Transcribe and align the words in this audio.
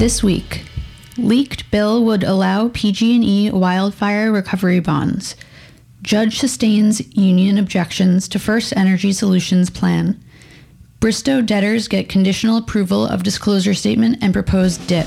This 0.00 0.22
week, 0.22 0.64
leaked 1.18 1.70
bill 1.70 2.02
would 2.06 2.24
allow 2.24 2.70
PG&E 2.70 3.50
wildfire 3.50 4.32
recovery 4.32 4.80
bonds. 4.80 5.36
Judge 6.00 6.38
sustains 6.38 7.06
union 7.14 7.58
objections 7.58 8.26
to 8.28 8.38
First 8.38 8.74
Energy 8.74 9.12
Solutions 9.12 9.68
plan. 9.68 10.18
Bristow 11.00 11.42
debtors 11.42 11.86
get 11.86 12.08
conditional 12.08 12.56
approval 12.56 13.06
of 13.06 13.24
disclosure 13.24 13.74
statement 13.74 14.16
and 14.22 14.32
proposed 14.32 14.86
DIP. 14.86 15.06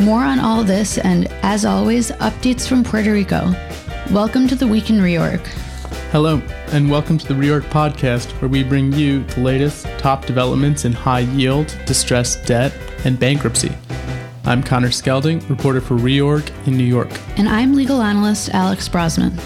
More 0.00 0.22
on 0.22 0.38
all 0.38 0.64
this 0.64 0.98
and, 0.98 1.26
as 1.42 1.64
always, 1.64 2.10
updates 2.10 2.68
from 2.68 2.84
Puerto 2.84 3.10
Rico. 3.10 3.54
Welcome 4.10 4.48
to 4.48 4.54
the 4.54 4.66
Week 4.66 4.90
in 4.90 4.98
Reorg. 4.98 5.40
Hello, 6.12 6.42
and 6.72 6.90
welcome 6.90 7.16
to 7.16 7.26
the 7.26 7.32
Reorg 7.32 7.62
podcast, 7.70 8.32
where 8.42 8.50
we 8.50 8.62
bring 8.62 8.92
you 8.92 9.24
the 9.24 9.40
latest 9.40 9.86
top 9.96 10.26
developments 10.26 10.84
in 10.84 10.92
high 10.92 11.20
yield, 11.20 11.74
distressed 11.86 12.44
debt, 12.44 12.74
and 13.04 13.18
bankruptcy. 13.18 13.72
I'm 14.44 14.62
Connor 14.62 14.88
Skelding, 14.88 15.46
reporter 15.48 15.80
for 15.80 15.96
Reorg 15.96 16.50
in 16.66 16.76
New 16.76 16.84
York. 16.84 17.10
And 17.36 17.48
I'm 17.48 17.74
legal 17.74 18.00
analyst 18.00 18.50
Alex 18.54 18.88
Brosman. 18.88 19.38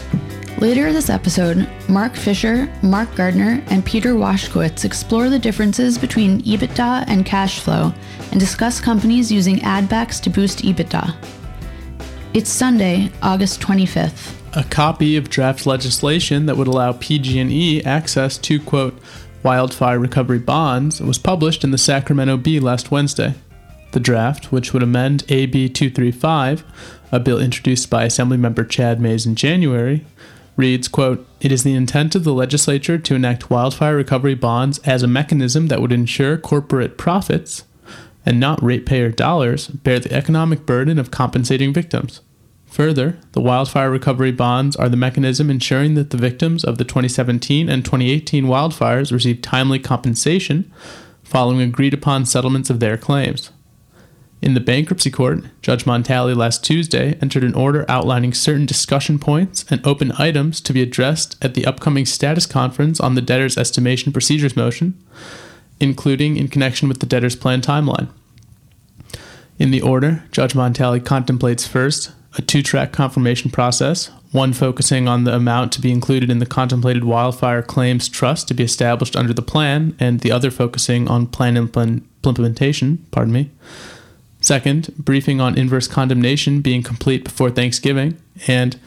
Later 0.60 0.92
this 0.92 1.10
episode, 1.10 1.68
Mark 1.88 2.14
Fisher, 2.14 2.72
Mark 2.84 3.12
Gardner, 3.16 3.64
and 3.66 3.84
Peter 3.84 4.14
Washkowitz 4.14 4.84
explore 4.84 5.28
the 5.28 5.38
differences 5.38 5.98
between 5.98 6.40
EBITDA 6.42 7.04
and 7.08 7.26
cash 7.26 7.58
flow 7.58 7.92
and 8.30 8.38
discuss 8.38 8.80
companies 8.80 9.32
using 9.32 9.56
addbacks 9.56 10.20
to 10.22 10.30
boost 10.30 10.60
EBITDA. 10.60 11.16
It's 12.32 12.48
Sunday, 12.48 13.10
August 13.22 13.60
25th. 13.60 14.36
A 14.56 14.62
copy 14.62 15.16
of 15.16 15.28
draft 15.28 15.66
legislation 15.66 16.46
that 16.46 16.56
would 16.56 16.68
allow 16.68 16.92
PG&E 16.92 17.82
access 17.82 18.38
to 18.38 18.60
quote 18.60 18.96
wildfire 19.42 19.98
recovery 19.98 20.38
bonds 20.38 21.00
was 21.00 21.18
published 21.18 21.64
in 21.64 21.72
the 21.72 21.78
Sacramento 21.78 22.36
Bee 22.36 22.60
last 22.60 22.90
Wednesday. 22.90 23.34
The 23.92 24.00
draft, 24.00 24.50
which 24.50 24.72
would 24.72 24.82
amend 24.82 25.24
AB 25.28 25.68
235, 25.68 26.64
a 27.12 27.20
bill 27.20 27.38
introduced 27.38 27.90
by 27.90 28.06
Assemblymember 28.06 28.68
Chad 28.68 29.00
Mays 29.00 29.26
in 29.26 29.34
January, 29.34 30.04
reads, 30.56 30.88
quote, 30.88 31.26
It 31.40 31.52
is 31.52 31.62
the 31.62 31.74
intent 31.74 32.14
of 32.14 32.24
the 32.24 32.32
legislature 32.32 32.98
to 32.98 33.14
enact 33.14 33.50
wildfire 33.50 33.96
recovery 33.96 34.34
bonds 34.34 34.78
as 34.80 35.02
a 35.02 35.08
mechanism 35.08 35.68
that 35.68 35.80
would 35.80 35.92
ensure 35.92 36.38
corporate 36.38 36.96
profits 36.96 37.64
and 38.24 38.40
not 38.40 38.62
ratepayer 38.62 39.10
dollars 39.10 39.68
bear 39.68 39.98
the 39.98 40.12
economic 40.12 40.64
burden 40.64 40.98
of 40.98 41.10
compensating 41.10 41.72
victims. 41.72 42.20
Further, 42.66 43.18
the 43.32 43.40
wildfire 43.40 43.90
recovery 43.90 44.32
bonds 44.32 44.76
are 44.76 44.88
the 44.88 44.96
mechanism 44.96 45.50
ensuring 45.50 45.94
that 45.94 46.08
the 46.08 46.16
victims 46.16 46.64
of 46.64 46.78
the 46.78 46.84
2017 46.84 47.68
and 47.68 47.84
2018 47.84 48.46
wildfires 48.46 49.12
receive 49.12 49.42
timely 49.42 49.78
compensation 49.78 50.72
following 51.22 51.60
agreed 51.60 51.92
upon 51.92 52.24
settlements 52.24 52.70
of 52.70 52.80
their 52.80 52.96
claims. 52.96 53.50
In 54.42 54.54
the 54.54 54.60
bankruptcy 54.60 55.08
court, 55.08 55.44
Judge 55.62 55.84
Montali 55.84 56.34
last 56.34 56.64
Tuesday 56.64 57.16
entered 57.22 57.44
an 57.44 57.54
order 57.54 57.84
outlining 57.88 58.34
certain 58.34 58.66
discussion 58.66 59.20
points 59.20 59.64
and 59.70 59.86
open 59.86 60.12
items 60.18 60.60
to 60.62 60.72
be 60.72 60.82
addressed 60.82 61.36
at 61.40 61.54
the 61.54 61.64
upcoming 61.64 62.04
status 62.04 62.44
conference 62.44 62.98
on 62.98 63.14
the 63.14 63.20
debtor's 63.20 63.56
estimation 63.56 64.12
procedures 64.12 64.56
motion, 64.56 65.00
including 65.78 66.36
in 66.36 66.48
connection 66.48 66.88
with 66.88 66.98
the 66.98 67.06
debtor's 67.06 67.36
plan 67.36 67.60
timeline. 67.60 68.08
In 69.60 69.70
the 69.70 69.80
order, 69.80 70.24
Judge 70.32 70.54
Montali 70.54 71.04
contemplates 71.04 71.64
first 71.64 72.10
a 72.36 72.42
two 72.42 72.64
track 72.64 72.90
confirmation 72.90 73.48
process, 73.48 74.10
one 74.32 74.52
focusing 74.52 75.06
on 75.06 75.22
the 75.22 75.36
amount 75.36 75.70
to 75.72 75.80
be 75.80 75.92
included 75.92 76.30
in 76.30 76.40
the 76.40 76.46
contemplated 76.46 77.04
wildfire 77.04 77.62
claims 77.62 78.08
trust 78.08 78.48
to 78.48 78.54
be 78.54 78.64
established 78.64 79.14
under 79.14 79.32
the 79.32 79.40
plan, 79.40 79.94
and 80.00 80.18
the 80.18 80.32
other 80.32 80.50
focusing 80.50 81.06
on 81.06 81.28
plan 81.28 81.56
implementation, 81.56 83.06
pardon 83.12 83.32
me. 83.32 83.50
Second, 84.42 84.92
briefing 84.98 85.40
on 85.40 85.56
inverse 85.56 85.86
condemnation 85.86 86.60
being 86.60 86.82
complete 86.82 87.22
before 87.22 87.48
Thanksgiving. 87.48 88.20
And 88.48 88.78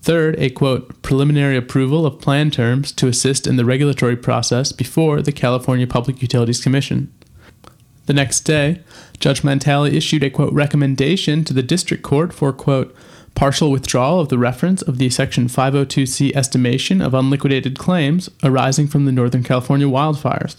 third, 0.00 0.36
a 0.38 0.48
quote, 0.48 1.02
preliminary 1.02 1.56
approval 1.56 2.06
of 2.06 2.18
plan 2.18 2.50
terms 2.50 2.90
to 2.92 3.08
assist 3.08 3.46
in 3.46 3.56
the 3.56 3.64
regulatory 3.66 4.16
process 4.16 4.72
before 4.72 5.20
the 5.20 5.30
California 5.30 5.86
Public 5.86 6.22
Utilities 6.22 6.62
Commission. 6.62 7.12
The 8.06 8.14
next 8.14 8.40
day, 8.40 8.80
Judge 9.20 9.42
Montali 9.42 9.92
issued 9.92 10.24
a 10.24 10.30
quote, 10.30 10.52
recommendation 10.52 11.44
to 11.44 11.52
the 11.52 11.62
district 11.62 12.02
court 12.02 12.32
for 12.32 12.50
quote, 12.52 12.96
partial 13.34 13.70
withdrawal 13.70 14.18
of 14.18 14.30
the 14.30 14.38
reference 14.38 14.80
of 14.80 14.96
the 14.96 15.10
Section 15.10 15.46
502C 15.46 16.34
estimation 16.34 17.02
of 17.02 17.14
unliquidated 17.14 17.78
claims 17.78 18.30
arising 18.42 18.88
from 18.88 19.04
the 19.04 19.12
Northern 19.12 19.42
California 19.42 19.86
wildfires. 19.86 20.56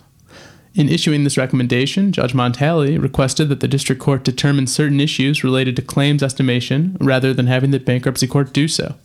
In 0.75 0.89
issuing 0.89 1.23
this 1.23 1.37
recommendation, 1.37 2.11
Judge 2.11 2.33
Montali 2.33 2.99
requested 2.99 3.47
that 3.49 3.59
the 3.59 3.67
district 3.67 4.01
court 4.01 4.23
determine 4.23 4.65
certain 4.65 4.99
issues 4.99 5.43
related 5.43 5.75
to 5.75 5.83
claims 5.83 6.23
estimation 6.23 6.97
rather 6.99 7.31
than 7.31 7.45
having 7.45 7.69
the 7.69 7.79
bankruptcy 7.79 8.25
court 8.25 8.53
do 8.53 8.67
so. 8.67 8.95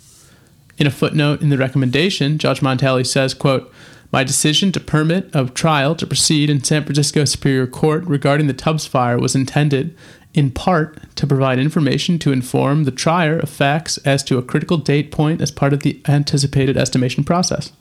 In 0.79 0.87
a 0.87 0.91
footnote 0.91 1.43
in 1.43 1.51
the 1.51 1.59
recommendation, 1.59 2.39
Judge 2.39 2.61
Montali 2.61 3.07
says, 3.07 3.35
quote, 3.35 3.71
my 4.11 4.25
decision 4.25 4.73
to 4.73 4.81
permit 4.81 5.29
a 5.35 5.45
trial 5.45 5.95
to 5.97 6.07
proceed 6.07 6.49
in 6.49 6.65
San 6.65 6.85
Francisco 6.85 7.27
Superior 7.27 7.67
Court 7.67 8.03
regarding 8.07 8.47
the 8.47 8.55
Tubbs 8.55 8.87
fire 8.87 9.19
was 9.19 9.35
intended, 9.35 9.95
in 10.33 10.51
part, 10.51 11.15
to 11.17 11.27
provide 11.27 11.59
information 11.59 12.19
to 12.21 12.33
inform 12.33 12.85
the 12.85 12.91
trier 12.91 13.39
of 13.39 13.51
facts 13.51 13.99
as 13.99 14.23
to 14.25 14.39
a 14.39 14.43
critical 14.43 14.79
date 14.79 15.13
point 15.13 15.43
as 15.43 15.51
part 15.51 15.75
of 15.75 15.81
the 15.81 16.01
anticipated 16.09 16.79
estimation 16.79 17.25
process. 17.25 17.73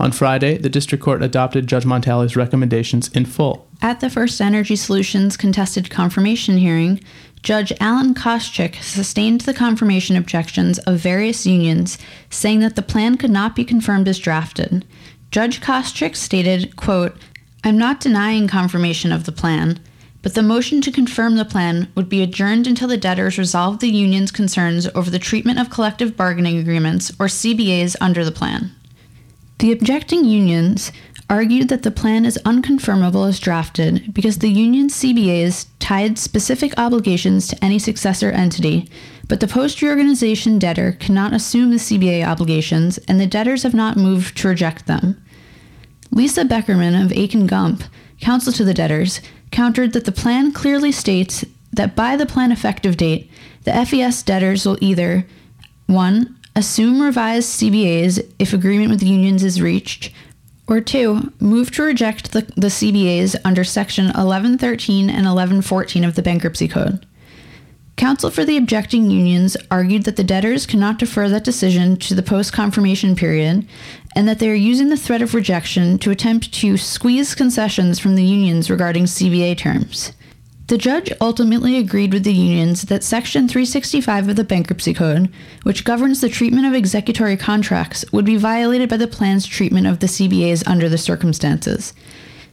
On 0.00 0.12
Friday, 0.12 0.56
the 0.56 0.70
district 0.70 1.04
court 1.04 1.22
adopted 1.22 1.66
Judge 1.66 1.84
Montali's 1.84 2.34
recommendations 2.34 3.08
in 3.08 3.26
full. 3.26 3.68
At 3.82 4.00
the 4.00 4.08
First 4.08 4.40
Energy 4.40 4.74
Solutions 4.74 5.36
contested 5.36 5.90
confirmation 5.90 6.56
hearing, 6.56 7.02
Judge 7.42 7.70
Alan 7.80 8.14
Koschik 8.14 8.82
sustained 8.82 9.42
the 9.42 9.52
confirmation 9.52 10.16
objections 10.16 10.78
of 10.80 10.96
various 10.96 11.46
unions, 11.46 11.98
saying 12.30 12.60
that 12.60 12.76
the 12.76 12.82
plan 12.82 13.18
could 13.18 13.30
not 13.30 13.54
be 13.54 13.62
confirmed 13.62 14.08
as 14.08 14.18
drafted. 14.18 14.86
Judge 15.30 15.60
Koschik 15.60 16.16
stated, 16.16 16.76
quote, 16.76 17.14
I'm 17.62 17.76
not 17.76 18.00
denying 18.00 18.48
confirmation 18.48 19.12
of 19.12 19.24
the 19.24 19.32
plan, 19.32 19.80
but 20.22 20.32
the 20.34 20.42
motion 20.42 20.80
to 20.80 20.90
confirm 20.90 21.36
the 21.36 21.44
plan 21.44 21.92
would 21.94 22.08
be 22.08 22.22
adjourned 22.22 22.66
until 22.66 22.88
the 22.88 22.96
debtors 22.96 23.36
resolve 23.36 23.80
the 23.80 23.90
union's 23.90 24.32
concerns 24.32 24.88
over 24.94 25.10
the 25.10 25.18
treatment 25.18 25.58
of 25.58 25.68
collective 25.68 26.16
bargaining 26.16 26.56
agreements, 26.56 27.10
or 27.20 27.26
CBAs, 27.26 27.96
under 28.00 28.24
the 28.24 28.32
plan. 28.32 28.74
The 29.60 29.72
objecting 29.72 30.24
unions 30.24 30.90
argued 31.28 31.68
that 31.68 31.82
the 31.82 31.90
plan 31.90 32.24
is 32.24 32.38
unconfirmable 32.46 33.28
as 33.28 33.38
drafted 33.38 34.14
because 34.14 34.38
the 34.38 34.48
union 34.48 34.88
CBAs 34.88 35.66
tied 35.78 36.18
specific 36.18 36.72
obligations 36.78 37.46
to 37.48 37.62
any 37.62 37.78
successor 37.78 38.30
entity, 38.30 38.88
but 39.28 39.40
the 39.40 39.46
post 39.46 39.82
reorganization 39.82 40.58
debtor 40.58 40.92
cannot 40.92 41.34
assume 41.34 41.70
the 41.70 41.76
CBA 41.76 42.26
obligations, 42.26 42.96
and 43.06 43.20
the 43.20 43.26
debtors 43.26 43.62
have 43.62 43.74
not 43.74 43.98
moved 43.98 44.34
to 44.38 44.48
reject 44.48 44.86
them. 44.86 45.22
Lisa 46.10 46.46
Beckerman 46.46 46.98
of 46.98 47.12
Akin 47.12 47.46
Gump, 47.46 47.84
counsel 48.18 48.54
to 48.54 48.64
the 48.64 48.72
debtors, 48.72 49.20
countered 49.50 49.92
that 49.92 50.06
the 50.06 50.10
plan 50.10 50.52
clearly 50.52 50.90
states 50.90 51.44
that 51.70 51.94
by 51.94 52.16
the 52.16 52.24
plan 52.24 52.50
effective 52.50 52.96
date, 52.96 53.30
the 53.64 53.84
FES 53.84 54.22
debtors 54.22 54.64
will 54.64 54.78
either 54.80 55.26
1 55.86 56.39
assume 56.60 57.00
revised 57.00 57.58
CBAs 57.58 58.22
if 58.38 58.52
agreement 58.52 58.90
with 58.90 59.02
unions 59.02 59.42
is 59.42 59.62
reached, 59.62 60.12
or 60.68 60.82
two, 60.82 61.32
move 61.40 61.70
to 61.70 61.82
reject 61.82 62.32
the, 62.32 62.42
the 62.54 62.68
CBAs 62.68 63.34
under 63.46 63.64
Section 63.64 64.04
1113 64.04 65.08
and 65.08 65.24
1114 65.24 66.04
of 66.04 66.16
the 66.16 66.22
Bankruptcy 66.22 66.68
Code. 66.68 67.06
Counsel 67.96 68.30
for 68.30 68.44
the 68.44 68.58
objecting 68.58 69.10
unions 69.10 69.56
argued 69.70 70.04
that 70.04 70.16
the 70.16 70.22
debtors 70.22 70.66
cannot 70.66 70.98
defer 70.98 71.30
that 71.30 71.44
decision 71.44 71.96
to 71.96 72.14
the 72.14 72.22
post 72.22 72.52
confirmation 72.52 73.16
period 73.16 73.66
and 74.14 74.28
that 74.28 74.38
they 74.38 74.50
are 74.50 74.54
using 74.54 74.90
the 74.90 74.98
threat 74.98 75.22
of 75.22 75.34
rejection 75.34 75.98
to 75.98 76.10
attempt 76.10 76.52
to 76.52 76.76
squeeze 76.76 77.34
concessions 77.34 77.98
from 77.98 78.16
the 78.16 78.24
unions 78.24 78.70
regarding 78.70 79.04
CBA 79.04 79.56
terms. 79.56 80.12
The 80.70 80.78
judge 80.78 81.12
ultimately 81.20 81.76
agreed 81.78 82.12
with 82.12 82.22
the 82.22 82.32
unions 82.32 82.82
that 82.82 83.02
Section 83.02 83.48
365 83.48 84.28
of 84.28 84.36
the 84.36 84.44
Bankruptcy 84.44 84.94
Code, 84.94 85.28
which 85.64 85.84
governs 85.84 86.20
the 86.20 86.28
treatment 86.28 86.64
of 86.64 86.74
executory 86.74 87.36
contracts, 87.36 88.04
would 88.12 88.24
be 88.24 88.36
violated 88.36 88.88
by 88.88 88.96
the 88.96 89.08
plan's 89.08 89.46
treatment 89.46 89.88
of 89.88 89.98
the 89.98 90.06
CBAs 90.06 90.62
under 90.68 90.88
the 90.88 90.96
circumstances. 90.96 91.92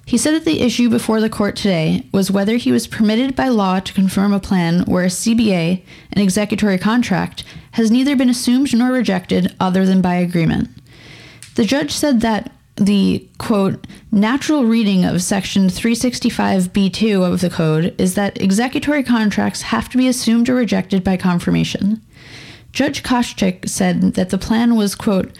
He 0.03 0.17
said 0.17 0.33
that 0.33 0.45
the 0.45 0.61
issue 0.61 0.89
before 0.89 1.21
the 1.21 1.29
court 1.29 1.55
today 1.55 2.07
was 2.11 2.31
whether 2.31 2.57
he 2.57 2.71
was 2.71 2.87
permitted 2.87 3.35
by 3.35 3.49
law 3.49 3.79
to 3.79 3.93
confirm 3.93 4.33
a 4.33 4.39
plan 4.39 4.79
where 4.85 5.03
a 5.03 5.09
CBA, 5.09 5.83
an 6.11 6.19
executory 6.19 6.79
contract, 6.79 7.43
has 7.73 7.91
neither 7.91 8.15
been 8.15 8.31
assumed 8.31 8.75
nor 8.75 8.93
rejected 8.93 9.55
other 9.59 9.85
than 9.85 10.01
by 10.01 10.15
agreement. 10.15 10.69
The 11.53 11.65
judge 11.65 11.91
said 11.91 12.21
that 12.21 12.51
the 12.77 13.27
quote 13.39 13.85
natural 14.11 14.65
reading 14.65 15.03
of 15.03 15.21
section 15.21 15.67
365b2 15.67 17.23
of 17.23 17.41
the 17.41 17.49
code 17.49 17.95
is 17.97 18.15
that 18.15 18.39
executory 18.41 19.03
contracts 19.03 19.63
have 19.63 19.89
to 19.89 19.97
be 19.97 20.07
assumed 20.07 20.49
or 20.49 20.55
rejected 20.55 21.03
by 21.03 21.17
confirmation. 21.17 22.01
Judge 22.71 23.03
Koschik 23.03 23.67
said 23.67 24.13
that 24.13 24.29
the 24.29 24.37
plan 24.37 24.75
was 24.75 24.95
quote 24.95 25.35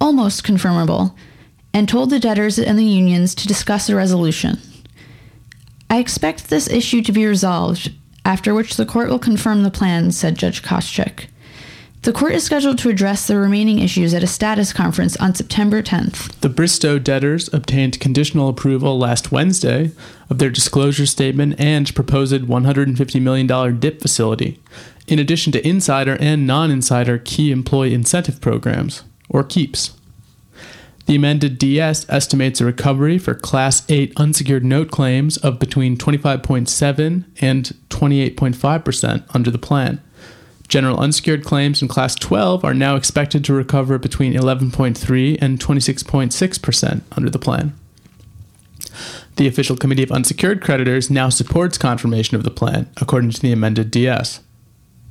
almost 0.00 0.44
confirmable 0.44 1.14
and 1.72 1.88
told 1.88 2.10
the 2.10 2.20
debtors 2.20 2.58
and 2.58 2.78
the 2.78 2.84
unions 2.84 3.34
to 3.34 3.48
discuss 3.48 3.88
a 3.88 3.96
resolution. 3.96 4.58
I 5.88 5.98
expect 5.98 6.48
this 6.50 6.68
issue 6.68 7.02
to 7.02 7.12
be 7.12 7.26
resolved 7.26 7.92
after 8.24 8.54
which 8.54 8.76
the 8.76 8.86
court 8.86 9.08
will 9.08 9.18
confirm 9.18 9.62
the 9.62 9.70
plan 9.70 10.12
said 10.12 10.36
Judge 10.36 10.62
Koschik. 10.62 11.26
The 12.02 12.12
court 12.12 12.32
is 12.32 12.42
scheduled 12.42 12.78
to 12.78 12.88
address 12.88 13.28
the 13.28 13.36
remaining 13.36 13.78
issues 13.78 14.12
at 14.12 14.24
a 14.24 14.26
status 14.26 14.72
conference 14.72 15.16
on 15.18 15.36
September 15.36 15.84
10th. 15.84 16.32
The 16.40 16.48
Bristow 16.48 16.98
debtors 16.98 17.48
obtained 17.54 18.00
conditional 18.00 18.48
approval 18.48 18.98
last 18.98 19.30
Wednesday 19.30 19.92
of 20.28 20.38
their 20.38 20.50
disclosure 20.50 21.06
statement 21.06 21.60
and 21.60 21.94
proposed 21.94 22.42
$150 22.42 23.22
million 23.22 23.78
DIP 23.78 24.02
facility, 24.02 24.60
in 25.06 25.20
addition 25.20 25.52
to 25.52 25.64
insider 25.64 26.16
and 26.18 26.44
non 26.44 26.72
insider 26.72 27.18
key 27.18 27.52
employee 27.52 27.94
incentive 27.94 28.40
programs, 28.40 29.04
or 29.28 29.44
KEIPs. 29.44 29.92
The 31.06 31.14
amended 31.14 31.56
DS 31.56 32.04
estimates 32.08 32.60
a 32.60 32.64
recovery 32.64 33.18
for 33.18 33.34
Class 33.34 33.84
8 33.88 34.12
unsecured 34.16 34.64
note 34.64 34.90
claims 34.90 35.36
of 35.36 35.60
between 35.60 35.96
25.7 35.96 37.24
and 37.40 37.76
28.5% 37.90 39.24
under 39.32 39.50
the 39.52 39.58
plan 39.58 40.00
General 40.72 41.00
unsecured 41.00 41.44
claims 41.44 41.82
in 41.82 41.88
Class 41.88 42.14
12 42.14 42.64
are 42.64 42.72
now 42.72 42.96
expected 42.96 43.44
to 43.44 43.52
recover 43.52 43.98
between 43.98 44.32
11.3 44.32 45.36
and 45.38 45.60
26.6% 45.60 47.02
under 47.14 47.28
the 47.28 47.38
plan. 47.38 47.74
The 49.36 49.46
Official 49.46 49.76
Committee 49.76 50.02
of 50.02 50.10
Unsecured 50.10 50.62
Creditors 50.62 51.10
now 51.10 51.28
supports 51.28 51.76
confirmation 51.76 52.38
of 52.38 52.42
the 52.42 52.50
plan, 52.50 52.88
according 52.96 53.32
to 53.32 53.40
the 53.42 53.52
amended 53.52 53.90
DS. 53.90 54.40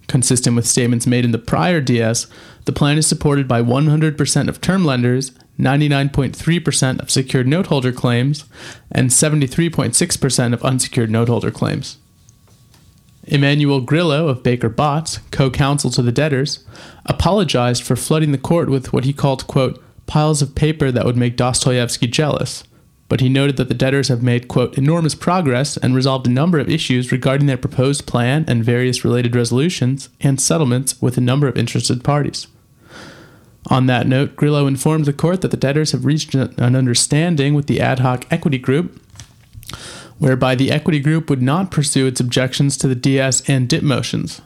Consistent 0.07 0.55
with 0.55 0.65
statements 0.65 1.05
made 1.05 1.25
in 1.25 1.31
the 1.31 1.37
prior 1.37 1.79
DS, 1.79 2.25
the 2.65 2.73
plan 2.73 2.97
is 2.97 3.05
supported 3.05 3.47
by 3.47 3.61
100% 3.61 4.47
of 4.47 4.61
term 4.61 4.83
lenders, 4.83 5.29
99.3% 5.59 6.99
of 6.99 7.11
secured 7.11 7.45
noteholder 7.45 7.95
claims, 7.95 8.45
and 8.91 9.11
73.6% 9.11 10.53
of 10.53 10.65
unsecured 10.65 11.11
noteholder 11.11 11.53
claims. 11.53 11.99
Emanuel 13.23 13.81
Grillo 13.81 14.27
of 14.27 14.43
Baker 14.43 14.69
Botts, 14.69 15.19
co-counsel 15.31 15.91
to 15.91 16.01
the 16.01 16.11
debtors, 16.11 16.65
apologized 17.05 17.83
for 17.83 17.95
flooding 17.95 18.31
the 18.31 18.37
court 18.37 18.69
with 18.69 18.91
what 18.93 19.05
he 19.05 19.13
called, 19.13 19.47
quote, 19.47 19.81
piles 20.07 20.41
of 20.41 20.55
paper 20.55 20.91
that 20.91 21.05
would 21.05 21.17
make 21.17 21.37
Dostoevsky 21.37 22.07
jealous. 22.07 22.63
But 23.07 23.19
he 23.19 23.29
noted 23.29 23.57
that 23.57 23.67
the 23.67 23.75
debtors 23.75 24.07
have 24.07 24.23
made, 24.23 24.47
quote, 24.47 24.77
enormous 24.77 25.15
progress 25.15 25.77
and 25.77 25.93
resolved 25.93 26.27
a 26.27 26.31
number 26.31 26.59
of 26.59 26.69
issues 26.69 27.11
regarding 27.11 27.45
their 27.45 27.57
proposed 27.57 28.07
plan 28.07 28.45
and 28.47 28.63
various 28.63 29.03
related 29.03 29.35
resolutions 29.35 30.09
and 30.21 30.41
settlements 30.41 31.01
with 31.01 31.17
a 31.17 31.21
number 31.21 31.47
of 31.47 31.57
interested 31.57 32.03
parties. 32.03 32.47
On 33.67 33.85
that 33.85 34.07
note, 34.07 34.35
Grillo 34.35 34.65
informed 34.65 35.05
the 35.05 35.13
court 35.13 35.41
that 35.41 35.51
the 35.51 35.57
debtors 35.57 35.91
have 35.91 36.05
reached 36.05 36.33
an 36.33 36.75
understanding 36.75 37.53
with 37.53 37.67
the 37.67 37.79
ad 37.79 37.99
hoc 37.99 38.25
equity 38.31 38.57
group 38.57 38.99
whereby 40.21 40.53
the 40.53 40.71
equity 40.71 40.99
group 40.99 41.31
would 41.31 41.41
not 41.41 41.71
pursue 41.71 42.05
its 42.05 42.19
objections 42.19 42.77
to 42.77 42.87
the 42.87 42.93
DS 42.93 43.41
and 43.49 43.67
DIP 43.67 43.81
motions. 43.81 44.39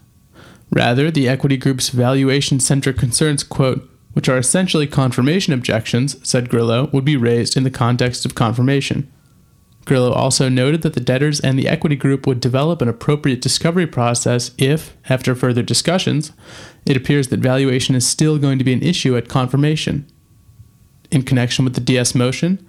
Rather, 0.71 1.11
the 1.11 1.27
equity 1.27 1.57
group's 1.57 1.89
valuation 1.89 2.61
centric 2.61 2.97
concerns, 2.97 3.43
quote, 3.43 3.85
which 4.13 4.29
are 4.29 4.37
essentially 4.37 4.87
confirmation 4.87 5.51
objections, 5.51 6.15
said 6.25 6.47
Grillo, 6.47 6.89
would 6.93 7.03
be 7.03 7.17
raised 7.17 7.57
in 7.57 7.63
the 7.63 7.69
context 7.69 8.25
of 8.25 8.35
confirmation. 8.35 9.11
Grillo 9.83 10.13
also 10.13 10.47
noted 10.47 10.81
that 10.83 10.93
the 10.93 11.01
debtors 11.01 11.41
and 11.41 11.59
the 11.59 11.67
equity 11.67 11.97
group 11.97 12.25
would 12.25 12.39
develop 12.39 12.81
an 12.81 12.87
appropriate 12.87 13.41
discovery 13.41 13.85
process 13.85 14.51
if, 14.57 14.95
after 15.09 15.35
further 15.35 15.61
discussions, 15.61 16.31
it 16.85 16.95
appears 16.95 17.27
that 17.27 17.41
valuation 17.41 17.95
is 17.95 18.07
still 18.07 18.37
going 18.37 18.57
to 18.59 18.63
be 18.63 18.73
an 18.73 18.81
issue 18.81 19.17
at 19.17 19.27
confirmation. 19.27 20.09
In 21.11 21.23
connection 21.23 21.65
with 21.65 21.75
the 21.75 21.81
DS 21.81 22.15
motion, 22.15 22.65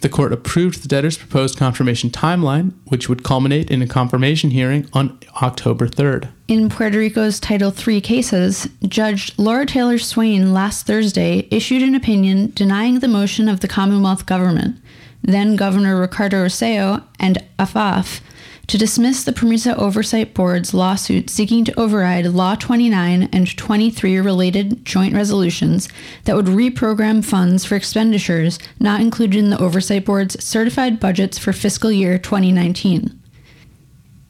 the 0.00 0.08
court 0.08 0.32
approved 0.32 0.82
the 0.82 0.88
debtor's 0.88 1.18
proposed 1.18 1.58
confirmation 1.58 2.10
timeline, 2.10 2.72
which 2.86 3.08
would 3.08 3.24
culminate 3.24 3.70
in 3.70 3.82
a 3.82 3.86
confirmation 3.86 4.50
hearing 4.50 4.88
on 4.92 5.18
October 5.42 5.88
3rd. 5.88 6.28
In 6.46 6.68
Puerto 6.68 6.98
Rico's 6.98 7.40
Title 7.40 7.72
III 7.72 8.00
cases, 8.00 8.68
Judge 8.86 9.36
Laura 9.38 9.66
Taylor 9.66 9.98
Swain 9.98 10.54
last 10.54 10.86
Thursday 10.86 11.48
issued 11.50 11.82
an 11.82 11.94
opinion 11.94 12.52
denying 12.54 13.00
the 13.00 13.08
motion 13.08 13.48
of 13.48 13.60
the 13.60 13.68
Commonwealth 13.68 14.26
government, 14.26 14.76
then 15.22 15.56
Governor 15.56 16.00
Ricardo 16.00 16.44
Rossello, 16.44 17.02
and 17.18 17.44
AAFAF 17.58 18.20
to 18.68 18.76
dismiss 18.76 19.24
the 19.24 19.32
PROMESA 19.32 19.76
Oversight 19.78 20.34
Board's 20.34 20.74
lawsuit 20.74 21.30
seeking 21.30 21.64
to 21.64 21.80
override 21.80 22.26
Law 22.26 22.54
29 22.54 23.30
and 23.32 23.56
23 23.56 24.18
related 24.20 24.84
joint 24.84 25.14
resolutions 25.14 25.88
that 26.24 26.36
would 26.36 26.46
reprogram 26.46 27.24
funds 27.24 27.64
for 27.64 27.76
expenditures 27.76 28.58
not 28.78 29.00
included 29.00 29.38
in 29.38 29.48
the 29.48 29.58
Oversight 29.58 30.04
Board's 30.04 30.42
certified 30.44 31.00
budgets 31.00 31.38
for 31.38 31.54
fiscal 31.54 31.90
year 31.90 32.18
2019. 32.18 33.18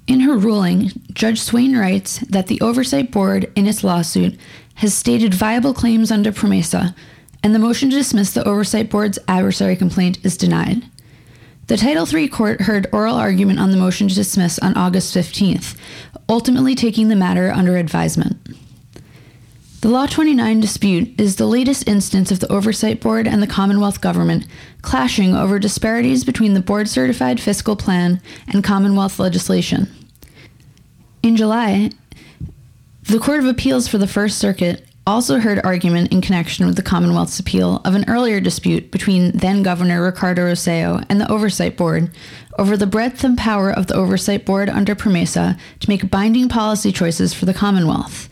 In 0.06 0.20
her 0.20 0.38
ruling, 0.38 0.93
Judge 1.12 1.40
Swain 1.40 1.76
writes 1.76 2.20
that 2.20 2.46
the 2.46 2.61
Oversight 2.61 3.11
Board, 3.11 3.50
in 3.56 3.67
its 3.67 3.82
lawsuit, 3.82 4.38
has 4.76 4.94
stated 4.94 5.35
viable 5.35 5.75
claims 5.75 6.12
under 6.12 6.31
PROMESA, 6.31 6.94
and 7.43 7.55
the 7.55 7.58
motion 7.58 7.90
to 7.90 7.96
dismiss 7.96 8.32
the 8.32 8.46
Oversight 8.46 8.88
Board's 8.88 9.19
adversary 9.26 9.75
complaint 9.75 10.25
is 10.25 10.37
denied. 10.37 10.85
The 11.69 11.76
Title 11.76 12.09
III 12.11 12.29
court 12.29 12.62
heard 12.62 12.87
oral 12.93 13.17
argument 13.17 13.61
on 13.61 13.70
the 13.70 13.76
motion 13.76 14.09
to 14.09 14.15
dismiss 14.15 14.59
on 14.61 14.75
August 14.75 15.15
15th, 15.15 15.76
ultimately 16.26 16.75
taking 16.75 17.09
the 17.09 17.15
matter 17.15 17.50
under 17.50 17.76
advisement. 17.76 18.38
The 19.82 19.91
Law 19.91 20.06
29 20.06 20.61
dispute 20.61 21.20
is 21.20 21.37
the 21.37 21.47
latest 21.47 21.87
instance 21.87 22.32
of 22.32 22.41
the 22.41 22.50
Oversight 22.50 23.03
Board 23.03 23.29
and 23.29 23.43
the 23.43 23.47
Commonwealth 23.47 24.00
government 24.00 24.47
clashing 24.81 25.35
over 25.35 25.59
disparities 25.59 26.25
between 26.25 26.55
the 26.55 26.62
board 26.62 26.88
certified 26.88 27.38
fiscal 27.38 27.76
plan 27.76 28.23
and 28.47 28.64
Commonwealth 28.64 29.19
legislation. 29.19 29.88
In 31.23 31.37
July, 31.37 31.91
the 33.03 33.19
Court 33.19 33.41
of 33.41 33.47
Appeals 33.47 33.88
for 33.88 33.99
the 33.99 34.06
First 34.06 34.38
Circuit 34.38 34.88
also 35.09 35.41
heard 35.41 35.59
argument 35.65 36.13
in 36.13 36.21
connection 36.21 36.67
with 36.67 36.77
the 36.77 36.83
Commonwealth's 36.83 37.41
appeal 37.41 37.81
of 37.85 37.95
an 37.95 38.05
earlier 38.09 38.41
dispute 38.41 38.91
between 38.91 39.33
then 39.33 39.63
Governor 39.63 40.03
Ricardo 40.03 40.43
Rossello 40.43 41.03
and 41.09 41.19
the 41.19 41.31
Oversight 41.33 41.79
Board 41.79 42.11
over 42.59 42.77
the 42.77 42.87
breadth 42.87 43.25
and 43.25 43.39
power 43.39 43.71
of 43.71 43.87
the 43.87 43.95
Oversight 43.95 44.45
Board 44.45 44.69
under 44.69 44.95
PROMESA 44.95 45.59
to 45.81 45.89
make 45.89 46.11
binding 46.11 46.49
policy 46.51 46.93
choices 46.93 47.33
for 47.33 47.47
the 47.47 47.55
Commonwealth. 47.55 48.29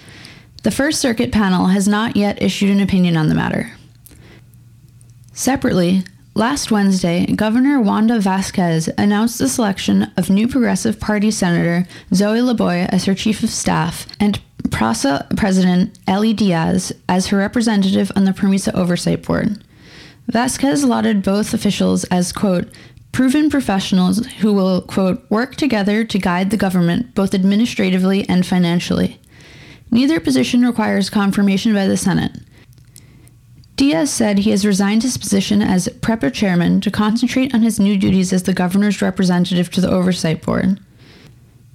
The 0.64 0.70
First 0.70 1.00
Circuit 1.00 1.32
panel 1.32 1.68
has 1.68 1.88
not 1.88 2.14
yet 2.14 2.42
issued 2.42 2.70
an 2.70 2.80
opinion 2.80 3.16
on 3.16 3.28
the 3.28 3.34
matter. 3.34 3.72
Separately, 5.32 6.04
Last 6.36 6.70
Wednesday, 6.70 7.24
Governor 7.24 7.80
Wanda 7.80 8.18
Vázquez 8.18 8.92
announced 8.98 9.38
the 9.38 9.48
selection 9.48 10.12
of 10.18 10.28
new 10.28 10.46
Progressive 10.46 11.00
Party 11.00 11.30
Senator 11.30 11.88
Zoe 12.12 12.40
Laboy 12.40 12.86
as 12.90 13.06
her 13.06 13.14
chief 13.14 13.42
of 13.42 13.48
staff 13.48 14.06
and 14.20 14.38
PRASA 14.70 15.28
President 15.38 15.98
Eli 16.06 16.32
Diaz 16.32 16.92
as 17.08 17.28
her 17.28 17.38
representative 17.38 18.12
on 18.14 18.26
the 18.26 18.32
PROMESA 18.32 18.74
Oversight 18.74 19.22
Board. 19.22 19.64
Vázquez 20.30 20.86
lauded 20.86 21.22
both 21.22 21.54
officials 21.54 22.04
as, 22.10 22.34
quote, 22.34 22.68
proven 23.12 23.48
professionals 23.48 24.26
who 24.40 24.52
will, 24.52 24.82
quote, 24.82 25.24
work 25.30 25.56
together 25.56 26.04
to 26.04 26.18
guide 26.18 26.50
the 26.50 26.58
government 26.58 27.14
both 27.14 27.32
administratively 27.32 28.28
and 28.28 28.44
financially. 28.44 29.18
Neither 29.90 30.20
position 30.20 30.66
requires 30.66 31.08
confirmation 31.08 31.72
by 31.72 31.86
the 31.86 31.96
Senate. 31.96 32.36
Diaz 33.76 34.10
said 34.10 34.38
he 34.38 34.50
has 34.50 34.64
resigned 34.64 35.02
his 35.02 35.18
position 35.18 35.60
as 35.60 35.88
PREPA 36.00 36.32
chairman 36.32 36.80
to 36.80 36.90
concentrate 36.90 37.54
on 37.54 37.60
his 37.60 37.78
new 37.78 37.98
duties 37.98 38.32
as 38.32 38.44
the 38.44 38.54
governor's 38.54 39.02
representative 39.02 39.70
to 39.70 39.82
the 39.82 39.90
Oversight 39.90 40.42
Board. 40.42 40.80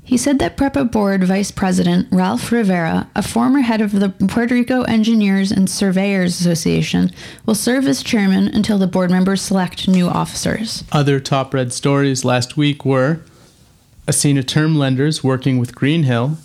He 0.04 0.18
said 0.18 0.40
that 0.40 0.58
PREPA 0.58 0.92
board 0.92 1.24
vice 1.24 1.52
president 1.52 2.08
Ralph 2.12 2.52
Rivera, 2.52 3.08
a 3.16 3.22
former 3.22 3.62
head 3.62 3.82
of 3.82 3.92
the 3.92 4.10
Puerto 4.10 4.56
Rico 4.56 4.82
Engineers 4.82 5.52
and 5.52 5.70
Surveyors 5.70 6.42
Association, 6.42 7.12
will 7.46 7.56
serve 7.56 7.88
as 7.88 8.02
chairman 8.02 8.48
until 8.48 8.80
the 8.80 8.88
board 8.88 9.12
members 9.12 9.42
select 9.42 9.88
new 9.88 10.08
officers. 10.08 10.84
Other 10.92 11.20
top 11.20 11.54
red 11.54 11.72
stories 11.72 12.26
last 12.26 12.58
week 12.58 12.84
were 12.84 13.22
Ascena 14.08 14.46
Term 14.46 14.76
Lenders 14.76 15.24
working 15.24 15.60
with 15.60 15.76
Greenhill 15.76 16.40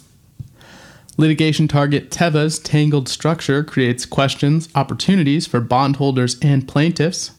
Litigation 1.18 1.66
target 1.66 2.10
Teva's 2.10 2.58
tangled 2.58 3.08
structure 3.08 3.64
creates 3.64 4.04
questions, 4.04 4.68
opportunities 4.74 5.46
for 5.46 5.60
bondholders 5.60 6.36
and 6.42 6.68
plaintiffs. 6.68 7.30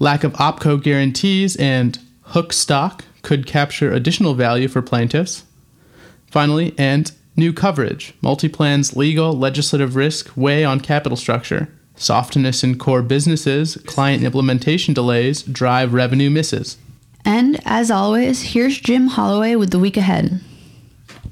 Lack 0.00 0.24
of 0.24 0.32
OPCO 0.34 0.82
guarantees 0.82 1.54
and 1.56 1.98
hook 2.22 2.52
stock 2.52 3.04
could 3.22 3.46
capture 3.46 3.92
additional 3.92 4.34
value 4.34 4.66
for 4.66 4.82
plaintiffs. 4.82 5.44
Finally, 6.26 6.74
and 6.76 7.12
new 7.36 7.52
coverage. 7.52 8.14
Multiplan's 8.22 8.96
legal, 8.96 9.32
legislative 9.32 9.94
risk 9.94 10.30
weigh 10.36 10.64
on 10.64 10.80
capital 10.80 11.16
structure. 11.16 11.68
Softness 11.94 12.64
in 12.64 12.78
core 12.78 13.02
businesses, 13.02 13.76
client 13.86 14.24
implementation 14.24 14.94
delays 14.94 15.42
drive 15.42 15.94
revenue 15.94 16.30
misses. 16.30 16.76
And 17.24 17.60
as 17.64 17.90
always, 17.90 18.42
here's 18.42 18.80
Jim 18.80 19.06
Holloway 19.06 19.54
with 19.54 19.70
the 19.70 19.78
week 19.78 19.96
ahead. 19.96 20.40